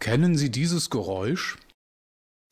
Kennen 0.00 0.36
Sie 0.36 0.50
dieses 0.50 0.90
Geräusch? 0.90 1.56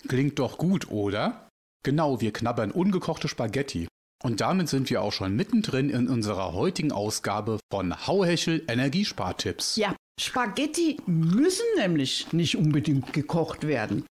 Klingt 0.08 0.38
doch 0.38 0.56
gut, 0.56 0.90
oder? 0.90 1.50
Genau, 1.84 2.22
wir 2.22 2.32
knabbern 2.32 2.70
ungekochte 2.70 3.28
Spaghetti. 3.28 3.88
Und 4.22 4.40
damit 4.40 4.68
sind 4.68 4.88
wir 4.88 5.02
auch 5.02 5.12
schon 5.12 5.34
mittendrin 5.34 5.90
in 5.90 6.08
unserer 6.08 6.52
heutigen 6.52 6.92
Ausgabe 6.92 7.58
von 7.72 8.06
Hauhechel 8.06 8.64
Energiespartipps. 8.68 9.76
Ja, 9.76 9.96
Spaghetti 10.20 10.98
müssen 11.06 11.66
nämlich 11.76 12.32
nicht 12.32 12.56
unbedingt 12.56 13.12
gekocht 13.12 13.66
werden. 13.66 14.04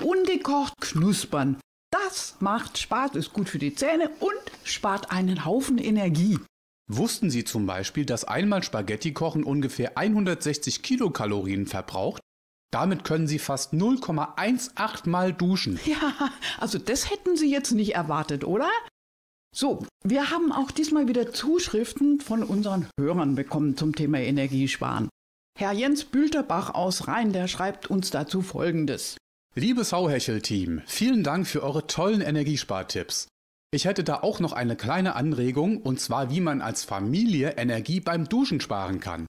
Ungekocht 0.00 0.74
knuspern. 0.80 1.58
Das 1.90 2.36
macht 2.40 2.78
Spaß, 2.78 3.14
ist 3.14 3.32
gut 3.32 3.48
für 3.48 3.58
die 3.58 3.74
Zähne 3.74 4.10
und 4.20 4.32
spart 4.64 5.10
einen 5.10 5.44
Haufen 5.44 5.78
Energie. 5.78 6.38
Wussten 6.88 7.30
Sie 7.30 7.44
zum 7.44 7.66
Beispiel, 7.66 8.04
dass 8.04 8.24
einmal 8.24 8.62
Spaghetti 8.62 9.12
kochen 9.12 9.42
ungefähr 9.42 9.98
160 9.98 10.82
Kilokalorien 10.82 11.66
verbraucht? 11.66 12.20
Damit 12.72 13.04
können 13.04 13.26
Sie 13.26 13.38
fast 13.38 13.72
0,18 13.72 15.08
Mal 15.08 15.32
duschen. 15.32 15.80
Ja, 15.84 16.30
also 16.58 16.78
das 16.78 17.10
hätten 17.10 17.36
Sie 17.36 17.50
jetzt 17.50 17.72
nicht 17.72 17.94
erwartet, 17.94 18.44
oder? 18.44 18.68
So, 19.54 19.86
wir 20.04 20.30
haben 20.30 20.52
auch 20.52 20.70
diesmal 20.70 21.08
wieder 21.08 21.32
Zuschriften 21.32 22.20
von 22.20 22.42
unseren 22.42 22.88
Hörern 22.98 23.34
bekommen 23.34 23.76
zum 23.76 23.94
Thema 23.94 24.18
Energiesparen. 24.18 25.08
Herr 25.58 25.72
Jens 25.72 26.04
Bülterbach 26.04 26.74
aus 26.74 27.08
Rhein, 27.08 27.32
der 27.32 27.48
schreibt 27.48 27.86
uns 27.88 28.10
dazu 28.10 28.42
Folgendes. 28.42 29.16
Liebes 29.54 29.92
Hauhechel-Team, 29.94 30.82
vielen 30.84 31.24
Dank 31.24 31.46
für 31.46 31.62
eure 31.62 31.86
tollen 31.86 32.20
Energiespartipps. 32.20 33.28
Ich 33.72 33.86
hätte 33.86 34.04
da 34.04 34.20
auch 34.20 34.38
noch 34.38 34.52
eine 34.52 34.76
kleine 34.76 35.16
Anregung, 35.16 35.80
und 35.80 35.98
zwar 35.98 36.30
wie 36.30 36.40
man 36.40 36.60
als 36.60 36.84
Familie 36.84 37.52
Energie 37.56 38.00
beim 38.00 38.28
Duschen 38.28 38.60
sparen 38.60 39.00
kann. 39.00 39.26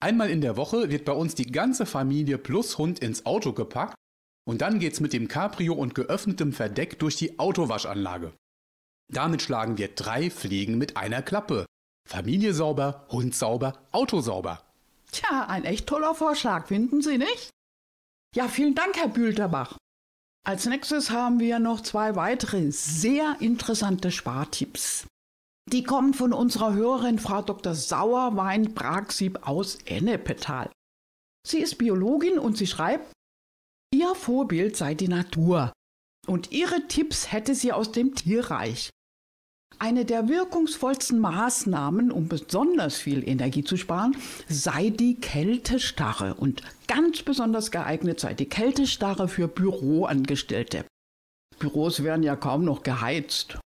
Einmal 0.00 0.28
in 0.28 0.40
der 0.40 0.56
Woche 0.56 0.90
wird 0.90 1.04
bei 1.04 1.12
uns 1.12 1.34
die 1.34 1.46
ganze 1.46 1.86
Familie 1.86 2.36
plus 2.36 2.76
Hund 2.76 2.98
ins 2.98 3.24
Auto 3.24 3.52
gepackt 3.52 3.94
und 4.44 4.60
dann 4.60 4.80
geht's 4.80 5.00
mit 5.00 5.12
dem 5.12 5.28
Cabrio 5.28 5.74
und 5.74 5.94
geöffnetem 5.94 6.52
Verdeck 6.52 6.98
durch 6.98 7.16
die 7.16 7.38
Autowaschanlage. 7.38 8.32
Damit 9.14 9.42
schlagen 9.42 9.78
wir 9.78 9.94
drei 9.94 10.28
Fliegen 10.28 10.76
mit 10.76 10.96
einer 10.96 11.22
Klappe. 11.22 11.66
Familie 12.08 12.52
sauber, 12.52 13.06
Hund 13.10 13.34
sauber, 13.34 13.78
Auto 13.92 14.20
sauber. 14.20 14.60
Tja, 15.12 15.46
ein 15.46 15.64
echt 15.64 15.86
toller 15.86 16.16
Vorschlag, 16.16 16.66
finden 16.66 17.00
Sie 17.00 17.16
nicht? 17.16 17.50
Ja, 18.34 18.48
vielen 18.48 18.74
Dank, 18.74 18.96
Herr 18.96 19.08
Bülterbach. 19.08 19.78
Als 20.44 20.66
nächstes 20.66 21.10
haben 21.10 21.38
wir 21.38 21.60
noch 21.60 21.80
zwei 21.80 22.16
weitere 22.16 22.72
sehr 22.72 23.36
interessante 23.38 24.10
Spartipps. 24.10 25.06
Die 25.70 25.84
kommen 25.84 26.12
von 26.12 26.32
unserer 26.32 26.74
Hörerin 26.74 27.20
Frau 27.20 27.40
Dr. 27.40 27.74
Sauerwein-Bragsieb 27.74 29.46
aus 29.46 29.76
Ennepetal. 29.86 30.70
Sie 31.46 31.60
ist 31.60 31.78
Biologin 31.78 32.38
und 32.38 32.58
sie 32.58 32.66
schreibt, 32.66 33.12
ihr 33.94 34.14
Vorbild 34.16 34.76
sei 34.76 34.94
die 34.94 35.08
Natur 35.08 35.72
und 36.26 36.50
ihre 36.50 36.88
Tipps 36.88 37.30
hätte 37.32 37.54
sie 37.54 37.72
aus 37.72 37.92
dem 37.92 38.14
Tierreich. 38.16 38.90
Eine 39.78 40.04
der 40.04 40.28
wirkungsvollsten 40.28 41.18
Maßnahmen, 41.18 42.10
um 42.10 42.28
besonders 42.28 42.96
viel 42.96 43.26
Energie 43.28 43.64
zu 43.64 43.76
sparen, 43.76 44.16
sei 44.48 44.90
die 44.90 45.16
Kältestarre 45.16 46.34
und 46.34 46.62
ganz 46.86 47.22
besonders 47.22 47.70
geeignet 47.70 48.20
sei 48.20 48.34
die 48.34 48.48
Kältestarre 48.48 49.28
für 49.28 49.48
Büroangestellte. 49.48 50.84
Büros 51.58 52.02
werden 52.02 52.22
ja 52.22 52.36
kaum 52.36 52.64
noch 52.64 52.82
geheizt. 52.82 53.58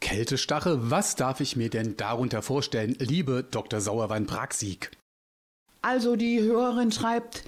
Kältestarre, 0.00 0.90
was 0.90 1.16
darf 1.16 1.40
ich 1.40 1.56
mir 1.56 1.70
denn 1.70 1.96
darunter 1.96 2.42
vorstellen, 2.42 2.96
liebe 2.98 3.44
Dr. 3.50 3.80
Sauerwein-Praxik? 3.80 4.92
Also 5.82 6.16
die 6.16 6.40
Hörerin 6.40 6.92
schreibt, 6.92 7.44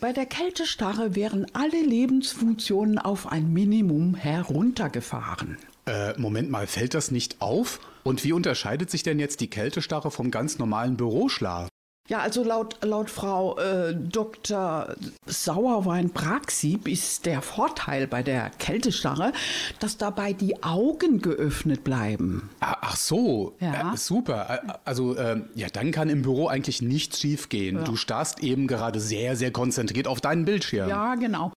bei 0.00 0.12
der 0.12 0.26
Kältestarre 0.26 1.14
wären 1.14 1.46
alle 1.54 1.80
Lebensfunktionen 1.80 2.98
auf 2.98 3.28
ein 3.28 3.52
Minimum 3.52 4.14
heruntergefahren. 4.14 5.58
Äh, 5.86 6.18
Moment 6.18 6.50
mal, 6.50 6.66
fällt 6.66 6.94
das 6.94 7.10
nicht 7.10 7.40
auf? 7.40 7.80
Und 8.04 8.24
wie 8.24 8.32
unterscheidet 8.32 8.90
sich 8.90 9.02
denn 9.02 9.18
jetzt 9.18 9.40
die 9.40 9.48
Kältestarre 9.50 10.10
vom 10.10 10.30
ganz 10.30 10.58
normalen 10.58 10.96
Büroschlaf? 10.96 11.68
Ja, 12.06 12.18
also 12.18 12.44
laut, 12.44 12.76
laut 12.84 13.08
Frau 13.08 13.58
äh, 13.58 13.94
Dr. 13.96 14.94
Sauerwein-Praxib 15.26 16.86
ist 16.86 17.24
der 17.24 17.40
Vorteil 17.40 18.06
bei 18.06 18.22
der 18.22 18.50
Kältestarre, 18.58 19.32
dass 19.80 19.96
dabei 19.96 20.34
die 20.34 20.62
Augen 20.62 21.22
geöffnet 21.22 21.82
bleiben. 21.82 22.50
Ah, 22.60 22.76
Ach 22.82 22.96
so, 22.96 23.56
Ja. 23.58 23.94
äh, 23.94 23.96
super. 23.96 24.60
Äh, 24.66 24.72
Also, 24.84 25.16
ähm, 25.16 25.46
ja, 25.54 25.68
dann 25.68 25.92
kann 25.92 26.10
im 26.10 26.20
Büro 26.20 26.46
eigentlich 26.48 26.82
nichts 26.82 27.20
schiefgehen. 27.20 27.76
Ja. 27.78 27.84
Du 27.84 27.96
starrst 27.96 28.40
eben 28.42 28.66
gerade 28.66 29.00
sehr, 29.00 29.34
sehr 29.36 29.50
konzentriert 29.50 30.06
auf 30.06 30.20
deinen 30.20 30.44
Bildschirm. 30.44 30.88
Ja, 30.90 31.14
genau. 31.14 31.52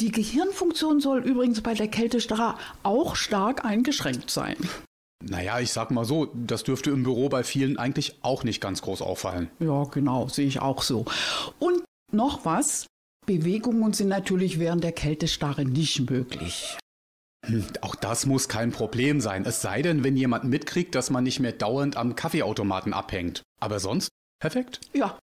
Die 0.00 0.10
Gehirnfunktion 0.10 1.00
soll 1.00 1.22
übrigens 1.24 1.60
bei 1.60 1.74
der 1.74 1.88
Kältestarre 1.88 2.56
auch 2.82 3.16
stark 3.16 3.64
eingeschränkt 3.64 4.30
sein. 4.30 4.56
Naja, 5.22 5.60
ich 5.60 5.72
sag 5.72 5.90
mal 5.90 6.06
so, 6.06 6.32
das 6.34 6.62
dürfte 6.62 6.90
im 6.90 7.02
Büro 7.02 7.28
bei 7.28 7.44
vielen 7.44 7.78
eigentlich 7.78 8.16
auch 8.22 8.42
nicht 8.42 8.62
ganz 8.62 8.80
groß 8.80 9.02
auffallen. 9.02 9.50
Ja, 9.58 9.84
genau, 9.84 10.28
sehe 10.28 10.46
ich 10.46 10.60
auch 10.60 10.80
so. 10.82 11.04
Und 11.58 11.84
noch 12.10 12.46
was, 12.46 12.86
Bewegungen 13.26 13.92
sind 13.92 14.08
natürlich 14.08 14.58
während 14.58 14.82
der 14.82 14.92
Kältestarre 14.92 15.66
nicht 15.66 16.08
möglich. 16.10 16.78
Hm, 17.46 17.66
Auch 17.82 17.94
das 17.94 18.24
muss 18.24 18.48
kein 18.48 18.72
Problem 18.72 19.20
sein. 19.20 19.44
Es 19.44 19.60
sei 19.60 19.82
denn, 19.82 20.02
wenn 20.02 20.16
jemand 20.16 20.44
mitkriegt, 20.44 20.94
dass 20.94 21.10
man 21.10 21.24
nicht 21.24 21.40
mehr 21.40 21.52
dauernd 21.52 21.96
am 21.96 22.16
Kaffeeautomaten 22.16 22.94
abhängt. 22.94 23.42
Aber 23.60 23.78
sonst 23.80 24.08
perfekt. 24.40 24.80
Ja. 24.94 25.18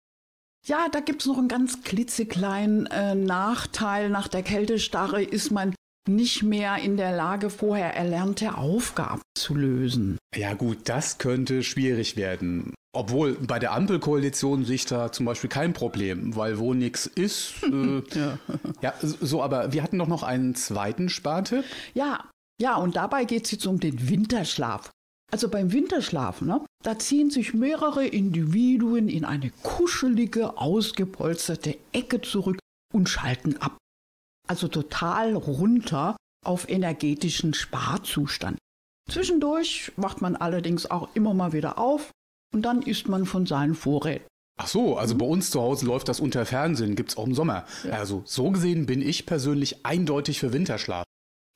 Ja, 0.67 0.89
da 0.91 1.01
gibt's 1.01 1.27
noch 1.27 1.39
einen 1.39 1.49
ganz 1.49 1.83
klitzekleinen 1.83 2.87
äh, 2.87 3.15
Nachteil. 3.15 4.09
Nach 4.09 4.29
der 4.29 4.43
Kältestarre 4.43 5.23
ist 5.23 5.51
man 5.51 5.75
nicht 6.09 6.43
mehr 6.43 6.79
in 6.79 6.97
der 6.97 7.15
Lage, 7.15 7.51
vorher 7.51 7.95
erlernte 7.95 8.57
Aufgaben 8.57 9.21
zu 9.37 9.55
lösen. 9.55 10.19
Ja 10.35 10.55
gut, 10.55 10.79
das 10.85 11.19
könnte 11.19 11.63
schwierig 11.63 12.17
werden. 12.17 12.75
Obwohl 12.95 13.35
bei 13.35 13.59
der 13.59 13.73
Ampelkoalition 13.73 14.65
sehe 14.65 14.77
ich 14.77 14.87
da 14.87 15.11
zum 15.11 15.27
Beispiel 15.27 15.51
kein 15.51 15.73
Problem, 15.73 16.37
weil 16.37 16.59
wo 16.59 16.75
nichts 16.75 17.07
ist. 17.07 17.55
Äh, 17.65 18.03
Ja. 18.15 18.39
ja, 18.81 18.95
so, 19.03 19.43
aber 19.43 19.73
wir 19.73 19.83
hatten 19.83 19.99
doch 19.99 20.07
noch 20.07 20.23
einen 20.23 20.55
zweiten 20.55 21.09
Spartipp. 21.09 21.65
Ja, 21.95 22.25
ja, 22.61 22.77
und 22.77 22.97
dabei 22.97 23.25
geht 23.25 23.47
es 23.47 23.51
jetzt 23.51 23.67
um 23.67 23.81
den 23.81 24.09
Winterschlaf. 24.09 24.91
Also 25.35 25.49
beim 25.49 25.73
Winterschlafen, 25.73 26.47
ne, 26.47 26.65
da 26.85 26.97
ziehen 26.97 27.29
sich 27.29 27.55
mehrere 27.55 28.07
Individuen 28.07 29.09
in 29.09 29.25
eine 29.25 29.51
kuschelige, 29.65 30.59
ausgepolsterte 30.59 31.77
Ecke 31.91 32.21
zurück 32.21 32.61
und 32.93 33.09
schalten 33.09 33.57
ab. 33.57 33.77
Also 34.47 34.69
total 34.69 35.35
runter 35.35 36.15
auf 36.47 36.69
energetischen 36.69 37.53
Sparzustand. 37.53 38.59
Zwischendurch 39.11 39.91
wacht 39.97 40.23
man 40.23 40.37
allerdings 40.37 40.89
auch 40.89 41.09
immer 41.17 41.35
mal 41.35 41.53
wieder 41.53 41.81
auf 41.81 42.13
und 42.55 42.63
dann 42.63 42.83
isst 42.83 43.09
man 43.09 43.27
von 43.27 43.45
seinen 43.45 43.75
Vorräten. 43.75 44.29
Ach 44.63 44.69
so, 44.69 44.97
also 44.97 45.19
bei 45.19 45.27
uns 45.27 45.51
zu 45.51 45.61
Hause 45.61 45.87
läuft 45.87 46.07
das 46.09 46.21
unter 46.21 46.47
Fernsehen, 46.47 46.95
gibt's 46.95 47.17
auch 47.17 47.27
im 47.27 47.35
Sommer. 47.35 47.65
Also 47.91 48.23
so 48.25 48.53
gesehen 48.53 48.87
bin 48.87 49.03
ich 49.03 49.27
persönlich 49.27 49.85
eindeutig 49.85 50.39
für 50.39 50.53
Winterschlaf. 50.53 51.05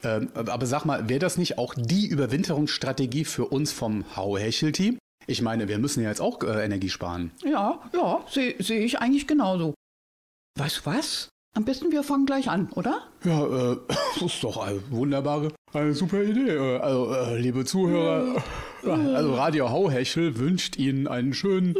Ähm, 0.04 0.30
aber 0.34 0.66
sag 0.66 0.84
mal, 0.84 1.08
wäre 1.08 1.18
das 1.18 1.38
nicht 1.38 1.58
auch 1.58 1.74
die 1.76 2.06
Überwinterungsstrategie 2.06 3.24
für 3.24 3.46
uns 3.46 3.72
vom 3.72 4.04
Hauhechel-Team? 4.16 4.98
Ich 5.26 5.42
meine, 5.42 5.68
wir 5.68 5.78
müssen 5.78 6.02
ja 6.02 6.08
jetzt 6.08 6.20
auch 6.20 6.42
äh, 6.42 6.64
Energie 6.64 6.88
sparen. 6.88 7.32
Ja, 7.44 7.80
ja, 7.92 8.24
sehe 8.30 8.54
seh 8.62 8.78
ich 8.78 9.00
eigentlich 9.00 9.26
genauso. 9.26 9.74
Weißt 10.58 10.78
du 10.78 10.86
was? 10.86 11.28
Am 11.56 11.64
besten 11.64 11.90
wir 11.90 12.02
fangen 12.02 12.26
gleich 12.26 12.48
an, 12.48 12.70
oder? 12.74 13.02
Ja, 13.24 13.72
äh, 13.72 13.76
das 14.14 14.22
ist 14.34 14.44
doch 14.44 14.56
eine 14.58 14.80
wunderbare, 14.90 15.52
eine 15.72 15.92
super 15.94 16.22
Idee. 16.22 16.50
Äh, 16.50 16.78
Also, 16.78 17.12
äh, 17.12 17.38
liebe 17.40 17.64
Zuhörer, 17.64 18.42
äh, 18.84 18.90
also 18.90 19.34
Radio 19.34 19.70
Hauhechel 19.70 20.38
wünscht 20.38 20.76
Ihnen 20.76 21.08
einen 21.08 21.34
schönen, 21.34 21.74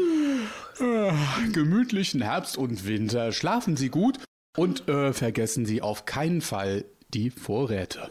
äh, 0.81 1.12
gemütlichen 1.53 2.21
Herbst 2.21 2.59
und 2.59 2.87
Winter. 2.87 3.33
Schlafen 3.33 3.77
Sie 3.77 3.89
gut 3.89 4.19
und 4.57 4.89
äh, 4.89 5.12
vergessen 5.12 5.64
Sie 5.66 5.81
auf 5.83 6.05
keinen 6.05 6.41
Fall 6.41 6.85
die 7.15 7.31
Vorräte. 7.31 8.07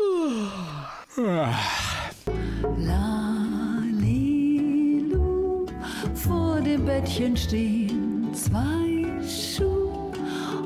Lalilu, 3.98 5.16
vor 6.16 6.62
dem 6.62 6.86
Bettchen 6.86 7.38
stehen 7.38 8.34
zwei 8.34 9.06
Schuhe 9.22 10.12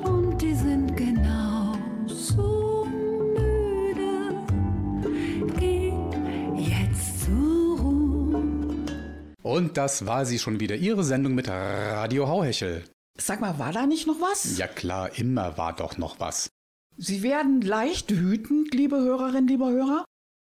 und 0.04 0.42
die 0.42 0.54
sind 0.54 0.96
genauso 0.96 2.86
müde. 2.86 4.34
Geht 5.60 5.94
jetzt 6.58 7.26
zur 7.26 7.80
Ruhe. 7.80 8.44
Und 9.42 9.76
das 9.76 10.06
war 10.06 10.26
sie 10.26 10.40
schon 10.40 10.62
wieder, 10.62 10.76
Ihre 10.76 11.04
Sendung 11.04 11.36
mit 11.36 11.50
Radio 11.50 12.30
Hauhechel. 12.30 12.86
Sag 13.18 13.42
mal, 13.42 13.60
war 13.60 13.74
da 13.74 13.86
nicht 13.86 14.08
noch 14.08 14.22
was? 14.22 14.58
Ja 14.58 14.68
klar, 14.68 15.10
immer 15.18 15.58
war 15.58 15.76
doch 15.76 15.98
noch 15.98 16.22
was. 16.22 16.50
Sie 17.04 17.24
werden 17.24 17.62
leicht 17.62 18.16
wütend, 18.16 18.76
liebe 18.76 18.98
Hörerinnen, 18.98 19.48
lieber 19.48 19.72
Hörer. 19.72 20.06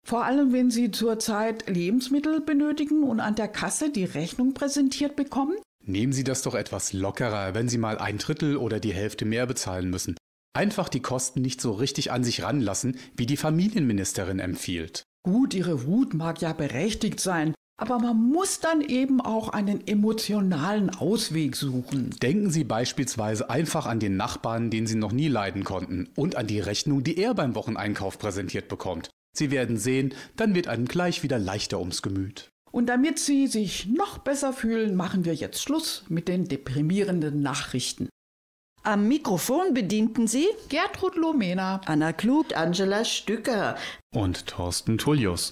Vor 0.08 0.24
allem, 0.24 0.54
wenn 0.54 0.72
Sie 0.72 0.92
zurzeit 0.92 1.68
Lebensmittel 1.68 2.40
benötigen 2.40 3.04
und 3.04 3.20
an 3.20 3.36
der 3.36 3.50
Kasse 3.50 3.90
die 3.90 4.06
Rechnung 4.06 4.54
präsentiert 4.54 5.18
bekommen. 5.18 5.58
Nehmen 5.84 6.14
Sie 6.14 6.24
das 6.24 6.44
doch 6.44 6.56
etwas 6.56 6.94
lockerer, 6.94 7.54
wenn 7.54 7.68
Sie 7.68 7.78
mal 7.78 7.98
ein 7.98 8.18
Drittel 8.18 8.56
oder 8.56 8.80
die 8.80 8.94
Hälfte 8.94 9.26
mehr 9.26 9.46
bezahlen 9.46 9.90
müssen. 9.90 10.16
Einfach 10.54 10.88
die 10.88 11.02
Kosten 11.02 11.42
nicht 11.42 11.60
so 11.60 11.74
richtig 11.74 12.14
an 12.14 12.24
sich 12.24 12.44
ranlassen, 12.44 12.98
wie 13.18 13.26
die 13.26 13.36
Familienministerin 13.36 14.40
empfiehlt. 14.40 15.04
Gut, 15.24 15.54
Ihre 15.54 15.86
Wut 15.86 16.14
mag 16.14 16.40
ja 16.40 16.54
berechtigt 16.54 17.20
sein, 17.20 17.54
aber 17.78 18.00
man 18.00 18.18
muss 18.18 18.60
dann 18.60 18.82
eben 18.82 19.22
auch 19.22 19.50
einen 19.50 19.86
emotionalen 19.88 20.90
Ausweg 20.90 21.56
suchen. 21.56 22.10
Denken 22.22 22.50
Sie 22.50 22.64
beispielsweise 22.64 23.50
einfach 23.50 23.86
an 23.86 24.00
den 24.00 24.18
Nachbarn, 24.18 24.72
den 24.72 24.88
Sie 24.88 24.96
noch 24.96 25.12
nie 25.12 25.28
leiden 25.28 25.64
konnten, 25.64 26.10
und 26.16 26.36
an 26.36 26.48
die 26.48 26.60
Rechnung, 26.60 27.04
die 27.04 27.18
er 27.18 27.36
beim 27.36 27.56
Wocheneinkauf 27.56 28.18
präsentiert 28.18 28.68
bekommt. 28.68 29.10
Sie 29.38 29.52
werden 29.52 29.78
sehen, 29.78 30.16
dann 30.36 30.56
wird 30.56 30.68
einem 30.68 30.86
gleich 30.86 31.22
wieder 31.22 31.38
leichter 31.38 31.80
ums 31.80 32.02
Gemüt. 32.02 32.50
Und 32.72 32.88
damit 32.88 33.20
Sie 33.20 33.48
sich 33.48 33.86
noch 33.86 34.18
besser 34.18 34.54
fühlen, 34.54 34.96
machen 34.96 35.24
wir 35.24 35.36
jetzt 35.36 35.62
Schluss 35.62 36.04
mit 36.10 36.28
den 36.28 36.48
deprimierenden 36.48 37.42
Nachrichten. 37.42 38.10
Am 38.84 39.08
Mikrofon 39.08 39.74
bedienten 39.74 40.28
sie 40.28 40.48
Gertrud 40.70 41.18
Lomena, 41.18 41.82
Anna 41.86 42.14
Klug, 42.14 42.56
Angela 42.56 43.04
Stücker. 43.04 43.76
Und 44.16 44.48
Thorsten 44.48 44.98
Tullius. 44.98 45.52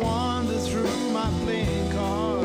wander 0.00 0.58
through 0.58 1.10
my 1.12 1.30
playing 1.42 1.90
cards. 1.92 2.35